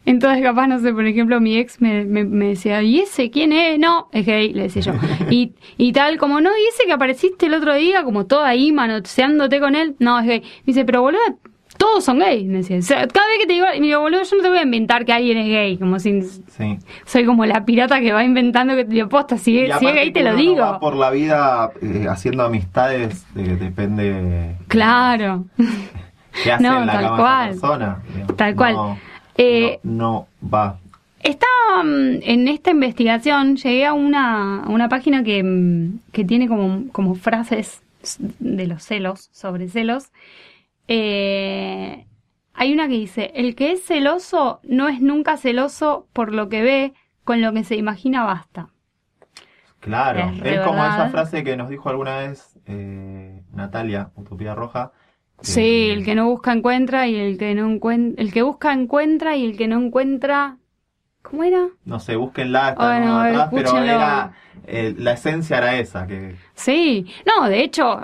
[0.06, 3.52] Entonces capaz, no sé, por ejemplo, mi ex me, me, me decía, ¿y ese quién
[3.52, 3.78] es?
[3.78, 4.92] No, es gay, le decía yo.
[5.30, 8.72] Y, y tal, como, no, ¿y ese que apareciste el otro día, como todo ahí
[8.72, 9.96] manoseándote con él?
[9.98, 10.40] No, es gay.
[10.40, 11.20] Me dice, pero boludo,
[11.80, 12.78] todos son gays, me decía.
[12.78, 14.62] O sea, cada vez que te digo, me digo, boludo, yo no te voy a
[14.64, 16.78] inventar que alguien es gay, como si sí.
[17.06, 19.94] soy como la pirata que va inventando que te digo, posta, si, Y si es
[19.94, 20.60] gay te lo uno no digo.
[20.60, 25.46] va por la vida eh, haciendo amistades, eh, depende Claro.
[26.44, 27.50] qué hace No, en la tal cama cual.
[27.50, 27.98] esa persona.
[28.12, 28.36] digamos.
[28.36, 28.74] Tal cual.
[28.74, 28.98] No,
[29.38, 30.78] Eh, no, no va.
[31.22, 36.46] Estaba mm, en esta investigación, llegué a una, a una página que, mm, que tiene
[36.46, 37.82] como, como frases
[38.38, 40.08] de los celos, sobre celos.
[40.92, 42.06] Eh,
[42.52, 46.62] hay una que dice, el que es celoso no es nunca celoso por lo que
[46.62, 48.70] ve, con lo que se imagina basta.
[49.78, 54.92] Claro, Es como esa frase que nos dijo alguna vez eh, Natalia, Utopía Roja.
[55.38, 58.72] que- Sí, el que no busca encuentra y el que no encuentra, el que busca
[58.74, 60.58] encuentra y el que no encuentra,
[61.22, 61.68] ¿cómo era?
[61.84, 64.32] No sé, búsquenla, está Bueno, uno atrás, pero era,
[64.66, 68.00] eh, la esencia era esa, que Sí, no, de hecho,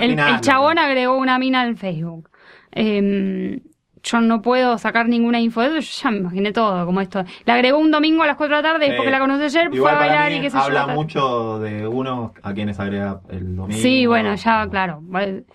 [0.00, 2.30] el, el chabón agregó una mina al Facebook.
[2.72, 3.60] Em,
[4.02, 7.24] yo no puedo sacar ninguna info de eso, yo ya me imaginé todo, como esto.
[7.44, 9.04] La agregó un domingo a las 4 de la tarde, después Sí.
[9.06, 10.86] que la conocí ayer, fue a bailar y qué sé habla yo.
[10.86, 10.96] tal.
[10.96, 13.80] mucho de uno a quienes agrega el domingo.
[13.80, 15.02] Sí, bueno, ya, o- claro,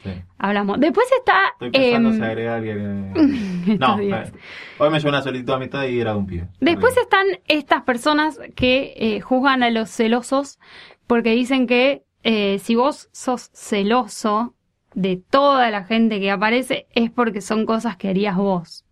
[0.04, 0.12] Sí.
[0.38, 0.80] hablamos.
[0.80, 1.34] Después está...
[1.54, 3.14] Estoy pensando em, si agregar alguien
[3.66, 3.78] que...
[3.80, 4.30] No, días.
[4.30, 4.34] eh,
[4.80, 6.48] hoy me llegó una solicitud de amistad y era un pibe.
[6.60, 10.60] Después están estas personas que eh, juzgan a los celosos
[11.08, 14.55] porque dicen que eh, si vos sos celoso
[14.96, 18.86] de toda la gente que aparece es porque son cosas que harías vos.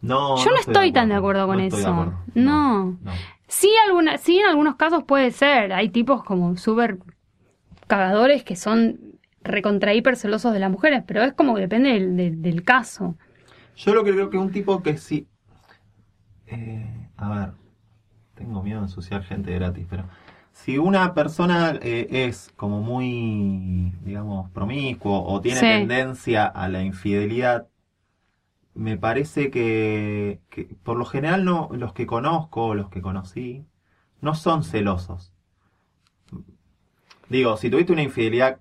[0.00, 1.76] No, Yo no estoy de tan de acuerdo con no eso.
[1.88, 2.18] acuerdo.
[2.34, 2.98] No.
[3.02, 3.12] no.
[3.48, 5.72] Sí, alguna, sí, en algunos casos puede ser.
[5.72, 6.98] Hay tipos como súper
[7.86, 9.00] cagadores que son
[9.42, 13.16] recontra hiper celosos de las mujeres, pero es como que depende del, del- del caso.
[13.76, 15.28] Yo lo que creo que un tipo que sí.
[16.46, 17.52] Eh, a ver,
[18.34, 20.04] tengo miedo de ensuciar gente gratis, pero
[20.64, 25.66] si una persona eh, es como muy, digamos, promiscuo o tiene Sí.
[25.66, 27.68] tendencia a la infidelidad,
[28.74, 33.64] me parece que, que por lo general no, los que conozco o los que conocí
[34.20, 35.32] no son celosos.
[37.28, 38.58] Digo, si tuviste una infidelidad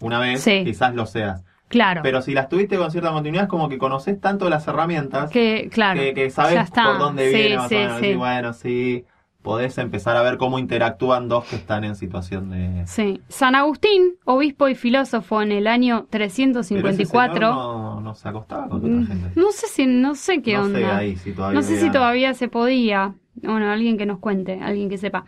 [0.00, 0.62] una vez, Sí.
[0.64, 1.44] quizás lo seas.
[1.68, 2.00] Claro.
[2.02, 5.68] Pero si las tuviste con cierta continuidad, es como que conoces tanto las herramientas que,
[5.70, 6.00] claro.
[6.14, 9.04] que, sabes por dónde Sí, viene más sí, o bueno, sí,
[9.48, 12.86] podés empezar a ver cómo interactúan dos que están en situación de...
[12.86, 13.22] Sí.
[13.28, 17.34] San Agustín, obispo y filósofo en el año Pero ese 354.
[17.34, 19.30] señor no, no se acostaba con otra gente.
[19.34, 20.78] Mm, No sé si, no sé qué no onda.
[20.78, 23.14] sé ahí si todavía no sé si todavía se podía.
[23.36, 25.24] Bueno, alguien que nos cuente, alguien que sepa.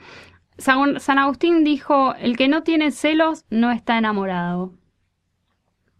[0.58, 4.74] San, San Agustín dijo, el que no tiene celos no está enamorado.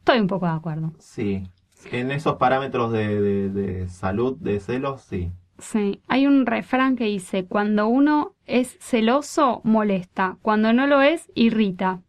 [0.00, 0.92] Estoy un poco de acuerdo.
[0.98, 1.44] Sí.
[1.90, 5.32] En esos parámetros de, de- de salud, de celos, sí.
[5.61, 6.00] Sí.
[6.08, 10.36] Hay un refrán que dice, cuando uno es celoso, molesta.
[10.42, 12.00] Cuando no lo es, irrita.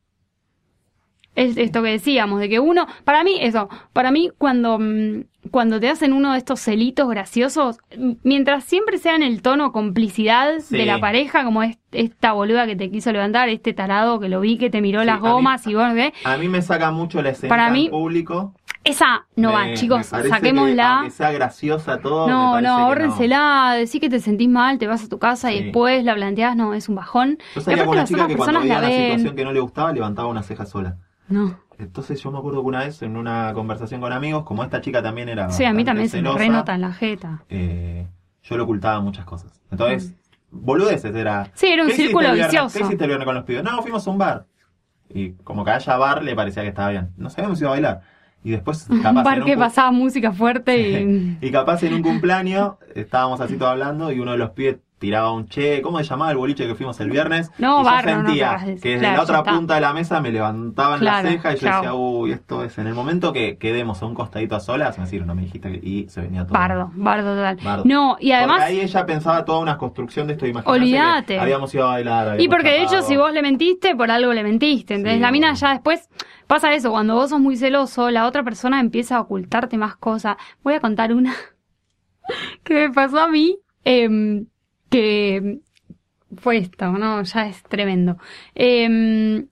[1.34, 5.80] Es esto que decíamos, de que uno, para mí, eso, para mí cuando, mm, cuando
[5.80, 7.78] te hacen uno de estos celitos graciosos,
[8.22, 10.76] mientras siempre sea en el tono complicidad Sí.
[10.78, 14.42] de la pareja, como es, esta boluda que te quiso levantar, este tarado que lo
[14.42, 16.14] vi, que te miró Sí, las mí- gomas y vos, ¿qué?
[16.26, 18.54] A mí me saca mucho la escena Para mí, público.
[18.84, 21.06] Esa no Me- va, chicos, saquémosla.
[21.12, 25.10] sea graciosa todo, me No, no, ahórrensela, decís que te sentís mal, te vas a
[25.10, 27.38] tu casa y después la planteás, no, es un bajón.
[27.54, 29.02] Yo aparte con una chica que cuando veía la ven.
[29.04, 30.98] situación que no le gustaba, levantaba una ceja sola.
[31.28, 31.60] No.
[31.78, 35.02] Entonces yo me acuerdo que una vez en una conversación con amigos, como esta chica
[35.02, 37.44] también era Sí, a mí también se me renota en la jeta.
[37.50, 38.08] eh,
[38.44, 39.62] yo le ocultaba muchas cosas.
[39.72, 40.16] Entonces,
[40.50, 41.44] boludeces era.
[41.44, 41.48] Mm.
[41.54, 42.78] Sí, era un ¿qué hiciste círculo vicioso.
[42.80, 43.64] ¿Qué hiciste el viernes con los pibes?
[43.64, 44.46] No, fuimos a un bar.
[45.10, 47.12] Y como que haya bar le parecía que estaba bien.
[47.18, 48.02] No sabíamos si iba a bailar.
[48.44, 51.38] Y después, capaz Un bar en que cu- pasaba música fuerte y...
[51.42, 55.32] y capaz en un cumpleaños estábamos así todos hablando y uno de los pibes tiraba
[55.34, 57.52] un che, ¿cómo se llamaba el boliche que fuimos el viernes?
[57.58, 60.22] No, y barro, yo no sentía que desde Claro, la otra punta de la mesa
[60.22, 61.76] me levantaban Claro, la ceja y yo chao.
[61.82, 62.78] decía, uy, esto es.
[62.78, 65.72] En el momento que quedemos a un costadito a solas, me decir, no me dijiste
[65.72, 65.78] que.
[65.86, 66.54] Y se venía todo.
[66.54, 67.58] Bardo, bardo total.
[67.64, 67.84] Bardo.
[67.86, 68.58] No, y además...
[68.60, 71.40] Porque ahí ella pensaba toda una construcción de esto de imaginarse Olvídate.
[71.40, 72.40] habíamos ido a bailar.
[72.40, 74.94] Y porque de hecho si vos le mentiste, por algo le mentiste.
[74.94, 75.60] Entonces Sí, la mina bueno.
[75.60, 76.08] ya después
[76.46, 80.38] pasa eso, cuando vos sos muy celoso, la otra persona empieza a ocultarte más cosas.
[80.64, 81.34] Voy a contar una
[82.64, 84.46] que me pasó a mí, em,
[84.92, 85.60] que
[86.38, 87.24] fue esto, ¿no?
[87.24, 88.18] Ya es tremendo.
[88.54, 89.48] Em,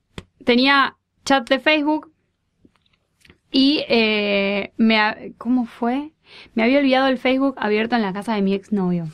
[0.46, 2.12] tenía chat de Facebook
[3.52, 5.34] y eh, me...
[5.38, 6.12] ¿Cómo fue?
[6.54, 9.08] Me había olvidado el Facebook abierto en la casa de mi exnovio.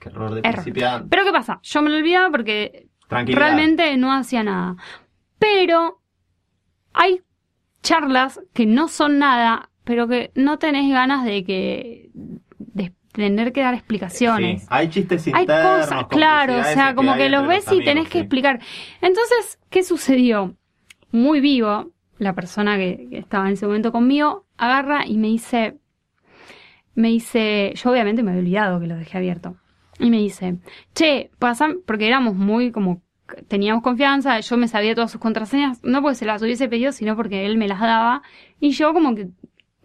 [0.00, 0.54] Qué error de Error.
[0.54, 1.08] principiante.
[1.08, 1.60] Pero ¿qué pasa?
[1.62, 4.76] Yo me lo olvidaba porque realmente no hacía nada.
[5.38, 6.00] Pero
[6.92, 7.22] hay
[7.82, 12.10] charlas que no son nada, pero que no tenés ganas de que
[13.16, 14.62] tener que dar explicaciones.
[14.62, 15.86] Sí, hay chistes Hay internos.
[15.86, 18.60] cosas, claro, o sea, como hay que los ves y amigos, tenés que explicar.
[19.00, 20.56] Entonces, ¿qué sucedió?
[21.10, 25.78] Muy vivo, la persona que, que estaba en ese momento conmigo agarra y me dice,
[26.94, 29.56] me dice, yo obviamente me había olvidado que lo dejé abierto.
[29.98, 30.58] Y me dice,
[30.94, 33.02] che, pasan, porque éramos muy como,
[33.48, 37.16] teníamos confianza, yo me sabía todas sus contraseñas, no porque se las hubiese pedido, sino
[37.16, 38.22] porque él me las daba.
[38.60, 39.28] Y yo como que,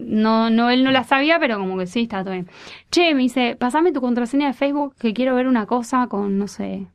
[0.05, 2.47] no, no, él no las sabía, pero como que sí, estaba todo bien.
[2.91, 6.47] Che, me dice, pasame tu contraseña de Facebook que quiero ver una cosa con, no
[6.47, 6.87] sé,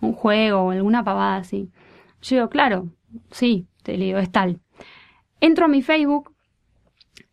[0.00, 1.70] un juego o alguna pavada así.
[2.22, 2.88] Yo digo, claro,
[3.30, 4.60] sí, te digo, es tal.
[5.40, 6.32] Entro a mi Facebook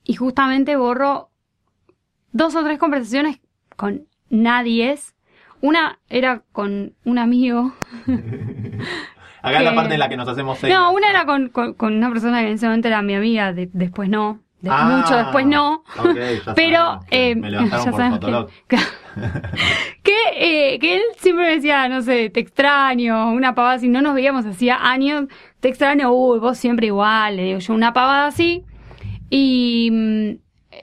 [0.04, 1.30] y justamente borro
[2.32, 3.40] dos o tres conversaciones
[3.78, 4.98] con nadie.
[5.62, 7.72] Una era con un amigo.
[9.42, 10.78] Acá es la que- parte en la que nos hacemos señas.
[10.80, 13.52] No, una era con, con, con una persona que en ese momento era mi amiga,
[13.54, 14.40] de- después no.
[14.64, 15.84] De- Ah, mucho después no.
[16.46, 18.78] ya Pero eh, me levantaron ya por que-
[20.04, 20.16] que,
[20.76, 24.16] eh, que él siempre me decía, no sé, te extraño, una pavada así, no nos
[24.16, 25.26] veíamos hacía años,
[25.60, 28.64] te extraño, uy, vos siempre igual, le digo yo, una pavada así.
[29.30, 30.30] Y mm,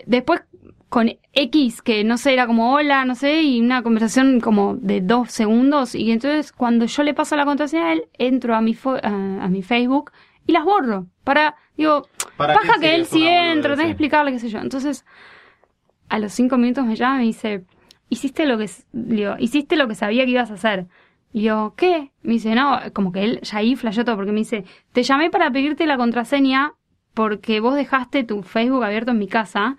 [0.06, 0.42] después
[0.88, 5.00] con X, que no sé, era como hola, no sé, y una conversación como de
[5.00, 8.74] dos segundos, y entonces cuando yo le paso la contraseña a él, entro a mi,
[8.74, 10.10] fo- a, a mi Facebook
[10.46, 14.38] y las borro, para, digo, ¿Para paja que él sí entra, tenés que explicarle, qué
[14.38, 14.58] sé yo.
[14.60, 15.04] Entonces,
[16.08, 17.64] a los cinco minutos me llama y me dice,
[18.08, 20.86] hiciste lo que, digo, hiciste lo que sabía que ibas a hacer.
[21.32, 22.10] Y yo, ¿qué?
[22.22, 25.30] Me dice, no, como que él ya ahí flasheó todo, porque me dice, te llamé
[25.30, 26.74] para pedirte la contraseña
[27.14, 29.76] porque vos dejaste tu Facebook abierto en mi casa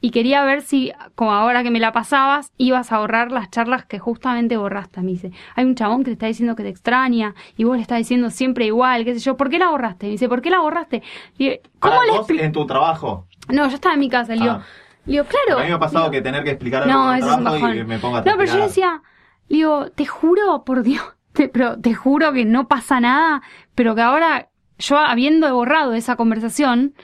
[0.00, 3.84] y quería ver si, como ahora que me la pasabas, ibas a borrar las charlas
[3.84, 5.02] que justamente borraste.
[5.02, 7.82] Me dice, hay un chabón que te está diciendo que te extraña y vos le
[7.82, 10.06] estás diciendo siempre igual, qué sé yo, ¿por qué la borraste?
[10.06, 11.02] Me dice, ¿por qué la borraste?
[11.36, 13.26] Y digo, ¿cómo Pará, le vos en tu trabajo.
[13.48, 14.62] No, yo estaba en mi casa, le digo, Ah.
[15.06, 15.60] le digo, claro.
[15.60, 17.36] A mí me ha pasado Digo, que tener que explicar algo no, en eso es
[17.36, 17.78] un trabajo bajón.
[17.78, 19.02] y me pongo a No, pero yo decía,
[19.48, 23.42] le digo, te juro, por Dios, te, pero te juro que no pasa nada,
[23.74, 24.48] pero que ahora,
[24.78, 26.94] yo habiendo borrado esa conversación,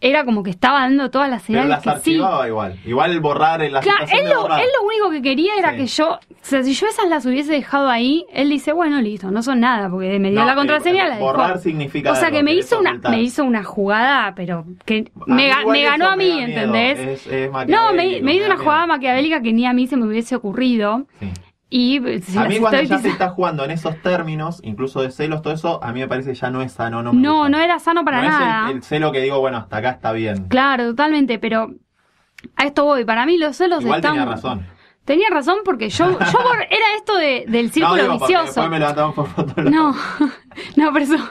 [0.00, 2.10] era como que estaba dando todas las Pero señales las que sí.
[2.12, 2.78] archivaba igual.
[2.86, 4.60] Igual el borrar en la Claro, él lo, borrar.
[4.62, 5.76] él lo único que quería era Sí.
[5.76, 9.30] que yo, o sea, si yo esas las hubiese dejado ahí, él dice, bueno, listo,
[9.30, 11.24] no son nada, porque me dio No, la contraseña, eh, dejó.
[11.24, 13.10] borrar significa O sea, que me hizo una, ocultar.
[13.12, 16.40] me hizo una jugada, pero que me, igual ganó a mí.
[16.40, 16.98] ¿entendés?
[16.98, 20.06] Es- es no, me, me hizo una jugada maquiavélica que ni a mí se me
[20.06, 21.06] hubiese ocurrido.
[21.20, 21.30] Sí.
[21.72, 25.12] Y eh, si a mí cuando ya se está jugando en esos términos, incluso de
[25.12, 27.00] celos, todo eso, a mí me parece que ya no es sano.
[27.02, 28.70] No, No, no era sano para No es el- nada.
[28.72, 30.48] el, celo que digo, bueno, hasta acá está bien.
[30.48, 31.70] Claro, totalmente, pero
[32.56, 33.04] a esto voy.
[33.04, 34.14] Para mí los celos Igual están...
[34.14, 34.66] tenía razón.
[35.04, 38.44] Tenía razón porque yo, yo por- era esto de, del no, círculo digo, porque vicioso.
[38.46, 39.62] después me levantaban por foto.
[39.62, 39.94] No,
[40.76, 41.16] no, pero eso.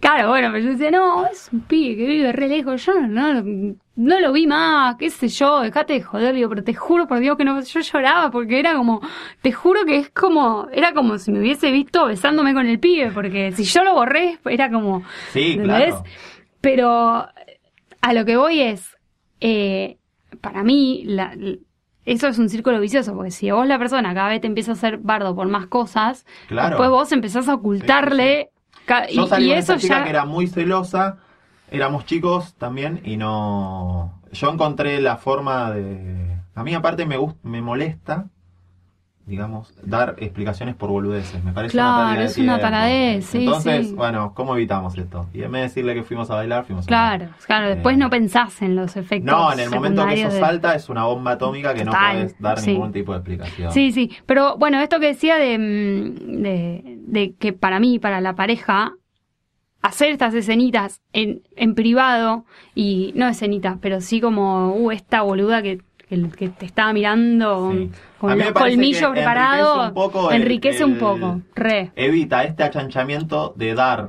[0.00, 2.84] Claro, bueno, pero yo decía, no, es un pibe que vive re lejos.
[2.84, 6.62] Yo no, no, no lo vi más, qué sé yo, dejate de joder, digo, pero
[6.64, 7.60] te juro por Dios que no.
[7.62, 9.00] Yo lloraba porque era como,
[9.42, 13.10] te juro que es como, era como si me hubiese visto besándome con el pibe,
[13.12, 15.02] porque si yo lo borré, era como.
[15.32, 15.94] Sí, ¿entendés?
[15.94, 16.04] claro.
[16.60, 17.26] Pero
[18.02, 18.96] a lo que voy es,
[19.40, 19.96] eh,
[20.42, 21.34] para mí, la-
[22.12, 24.74] eso es un círculo vicioso, porque si vos la persona cada vez te empieza a
[24.74, 26.70] hacer bardo por más cosas, Claro.
[26.70, 28.50] después vos empezás a ocultarle,
[28.86, 30.04] ca- Yo y, salí y con eso esa chica ya...
[30.04, 31.18] que era muy celosa,
[31.70, 34.20] éramos chicos también y no...
[34.32, 36.36] Yo encontré la forma de...
[36.54, 38.26] A mí aparte me gusta, me molesta,
[39.30, 41.42] digamos, dar explicaciones por boludeces.
[41.44, 43.94] Me parece Claro, una de es una taradez, sí, Entonces, sí.
[43.94, 45.26] bueno, ¿cómo evitamos esto?
[45.32, 47.98] Y en vez de decirle que fuimos a bailar, fuimos a Claro, claro, después Eh,
[47.98, 51.04] no pensás en los efectos No, en el momento que eso de- salta es una
[51.04, 52.72] bomba atómica que no puedes dar sí.
[52.72, 53.72] ningún tipo de explicación.
[53.72, 58.20] Sí, sí, pero bueno, esto que decía de, mm, de, de que para mí, para
[58.20, 58.92] la pareja,
[59.82, 65.62] hacer estas escenitas en, en privado, y no escenitas, pero sí como, uh, esta boluda
[65.62, 65.80] que,
[66.10, 67.90] que, que te estaba mirando Sí.
[68.18, 69.78] con los me colmillos que preparados.
[69.78, 71.92] enriquece un poco el- enriquece un el- poco, re.
[71.96, 74.08] Evita este achanchamiento de dar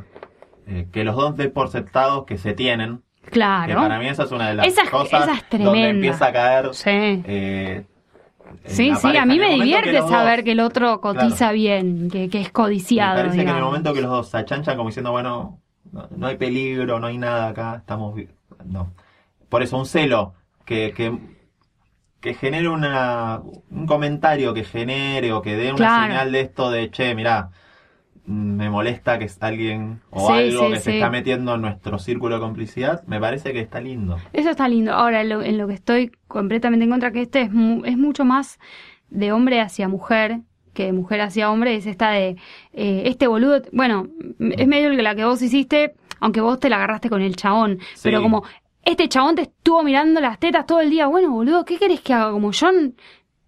[0.67, 3.01] eh, que los dos den por sentados que se tienen.
[3.23, 3.75] Que Claro.
[3.75, 6.33] para mí esa es una de las Esa es- cosas esa es donde empieza a
[6.33, 6.69] caer.
[6.73, 6.89] Sí.
[6.89, 7.85] eh,
[8.65, 11.53] Sí, sí, a mí el me que divierte saber dos- que el otro cotiza Claro.
[11.53, 13.15] bien, que, que es Me codiciado.
[13.15, 15.59] parece que en el momento que los dos se achanchan como diciendo, bueno,
[15.91, 18.19] no, no hay peligro, no hay nada acá, estamos.
[18.65, 18.91] No.
[19.49, 20.33] Por eso un celo
[20.65, 21.17] que, que,
[22.21, 23.41] que genere una,
[23.71, 26.07] un comentario que genere o que dé una Claro.
[26.07, 27.49] señal de esto de, che, mirá,
[28.25, 30.83] mm, me molesta que es alguien o Sí, algo sí, que sí.
[30.83, 34.17] se está metiendo en nuestro círculo de complicidad, me parece que está lindo.
[34.33, 34.93] Eso está lindo.
[34.93, 38.23] Ahora, lo- en lo que estoy completamente en contra, que este es, mu- es mucho
[38.23, 38.59] más
[39.09, 40.41] de hombre hacia mujer
[40.73, 42.37] que de mujer hacia hombre, es esta de,
[42.71, 44.07] eh, este boludo, bueno,
[44.39, 47.99] es medio la que vos hiciste, aunque vos te la agarraste con el chabón, Sí.
[48.03, 48.45] pero como,
[48.83, 52.13] este chabón te estuvo mirando las tetas todo el día, bueno, boludo, ¿qué querés que
[52.13, 52.31] haga?
[52.31, 52.69] Como yo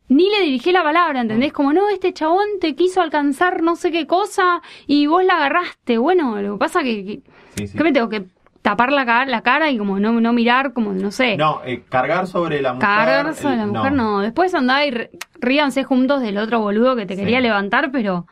[0.09, 1.51] ni le dirigí la palabra, ¿entendés?
[1.53, 5.97] Como, no, este chabón te quiso alcanzar no sé qué cosa y vos la agarraste,
[5.97, 7.05] bueno, lo que pasa que...
[7.05, 7.21] que
[7.55, 7.77] Sí, sí.
[7.77, 8.25] ¿Qué me tengo que
[8.63, 11.37] tapar la, ca- la cara y como no, no mirar, como no sé?
[11.37, 12.87] No, eh, cargar sobre la mujer.
[12.89, 14.21] Cargar sobre la mujer no.
[14.21, 15.09] Después andá y
[15.39, 17.21] ríanse juntos del otro boludo que te Sí.
[17.21, 18.25] quería levantar, pero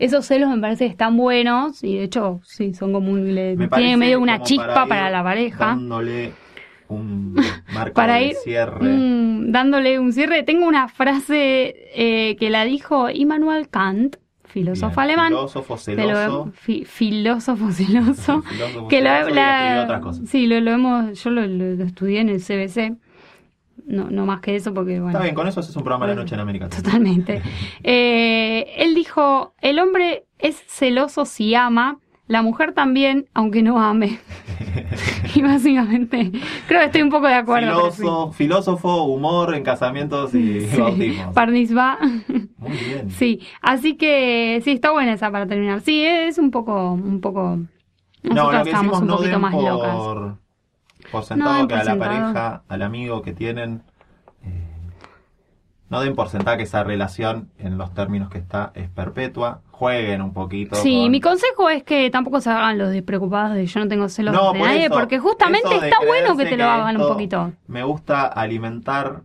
[0.00, 3.56] esos celos me parece que están buenos y de hecho sí, son como un, le-
[3.56, 5.66] tienen medio una chispa para, la pareja.
[5.66, 6.32] Dándole
[6.94, 7.34] un
[7.72, 8.80] marco Para de ir cierre.
[8.82, 10.42] mm, dándole un cierre.
[10.42, 15.28] Tengo una frase eh, que la dijo Immanuel Kant, filósofo Bien, alemán.
[15.28, 16.52] Filósofo Te lo- celoso.
[16.54, 18.42] fi- filósofo celoso.
[18.48, 20.28] Filósofo que lo, celoso la- escribió otras cosas.
[20.30, 22.96] sí, lo, lo hemos, yo lo, estudié en el CBC.
[23.86, 25.10] No, no más que eso porque bueno.
[25.10, 26.68] Está bien, con eso haces un programa a la noche en América.
[26.68, 27.42] Totalmente.
[27.82, 34.18] Eh, él dijo, el hombre es celoso si ama, la mujer también, aunque no ame.
[35.34, 36.30] y básicamente,
[36.66, 37.90] creo que estoy un poco de acuerdo.
[37.90, 38.02] sí.
[38.32, 40.80] Filósofo, humor en casamientos y Sí.
[40.80, 41.34] bautismos.
[41.34, 41.98] Parnisba.
[42.58, 43.10] Muy bien.
[43.10, 45.80] sí, así que sí, está buena esa para terminar.
[45.82, 47.58] Sí, es un poco, un poco...
[48.22, 49.96] no, Nosotros lo que estamos un no poquito den más locas.
[49.96, 50.38] por,
[51.12, 53.82] por No sentado den que por a la pareja, al amigo que tienen,
[55.90, 59.60] no den por sentado que esa relación, en los términos que está, es perpetua.
[59.70, 60.76] Jueguen un poquito.
[60.76, 64.08] Sí, con- mi consejo es que tampoco se hagan los despreocupados de yo no tengo
[64.08, 67.08] celos No, de por nadie, eso- porque justamente está bueno que te lo hagan un
[67.08, 67.52] poquito.
[67.66, 69.22] Me gusta alimentar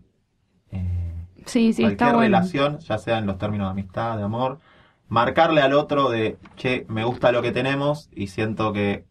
[0.72, 2.20] eh, Sí, sí, cualquier está bueno.
[2.38, 4.60] relación, ya sea en los términos de amistad, de amor,
[5.08, 9.06] marcarle al otro de, che, me gusta lo que tenemos y siento que,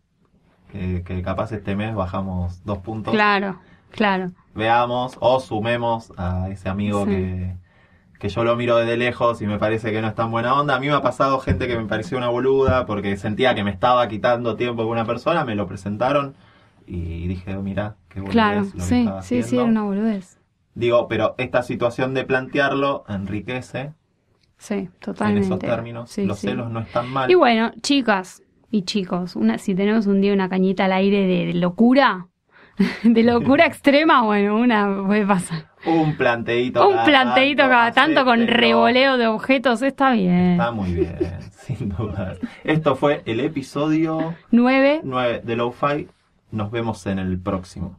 [0.72, 3.12] que, que capaz este mes bajamos dos puntos.
[3.14, 3.58] Claro,
[3.90, 4.30] claro.
[4.54, 7.10] Veamos o sumemos a ese amigo Sí.
[7.10, 7.54] que,
[8.18, 10.74] que yo lo miro desde lejos y me parece que no es tan buena onda.
[10.76, 13.70] A mí me ha pasado gente que me pareció una boluda porque sentía que me
[13.70, 16.34] estaba quitando tiempo con una persona, me lo presentaron
[16.86, 19.54] y dije, mira, qué boludez Claro, lo que sí, sí, sí, haciendo".
[19.62, 20.38] era una boludez.
[20.74, 23.92] Digo, pero esta situación de plantearlo enriquece
[24.56, 25.46] Sí, en totalmente.
[25.46, 26.10] esos términos.
[26.10, 26.48] Sí, Los sí.
[26.48, 27.30] celos no están mal.
[27.30, 31.54] Y bueno, chicas y chicos, una, si tenemos un día una cañita al aire de
[31.54, 32.26] locura,
[33.02, 35.66] de locura extrema, bueno, una puede pasar.
[35.86, 36.86] Un planteíto.
[36.86, 40.52] Un cada planteíto tanto, cada tanto con revoleo de objetos, está bien.
[40.52, 41.18] Está muy bien,
[41.50, 42.36] sin duda.
[42.64, 45.00] Esto fue el episodio Nueve.
[45.02, 46.08] 9 de Lo-Fi.
[46.50, 47.98] Nos vemos en el próximo.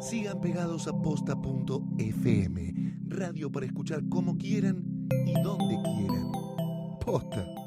[0.00, 2.74] Sigan pegados a posta.fm,
[3.08, 4.84] radio para escuchar como quieran
[5.26, 6.53] y donde quieran.
[7.04, 7.63] Posta.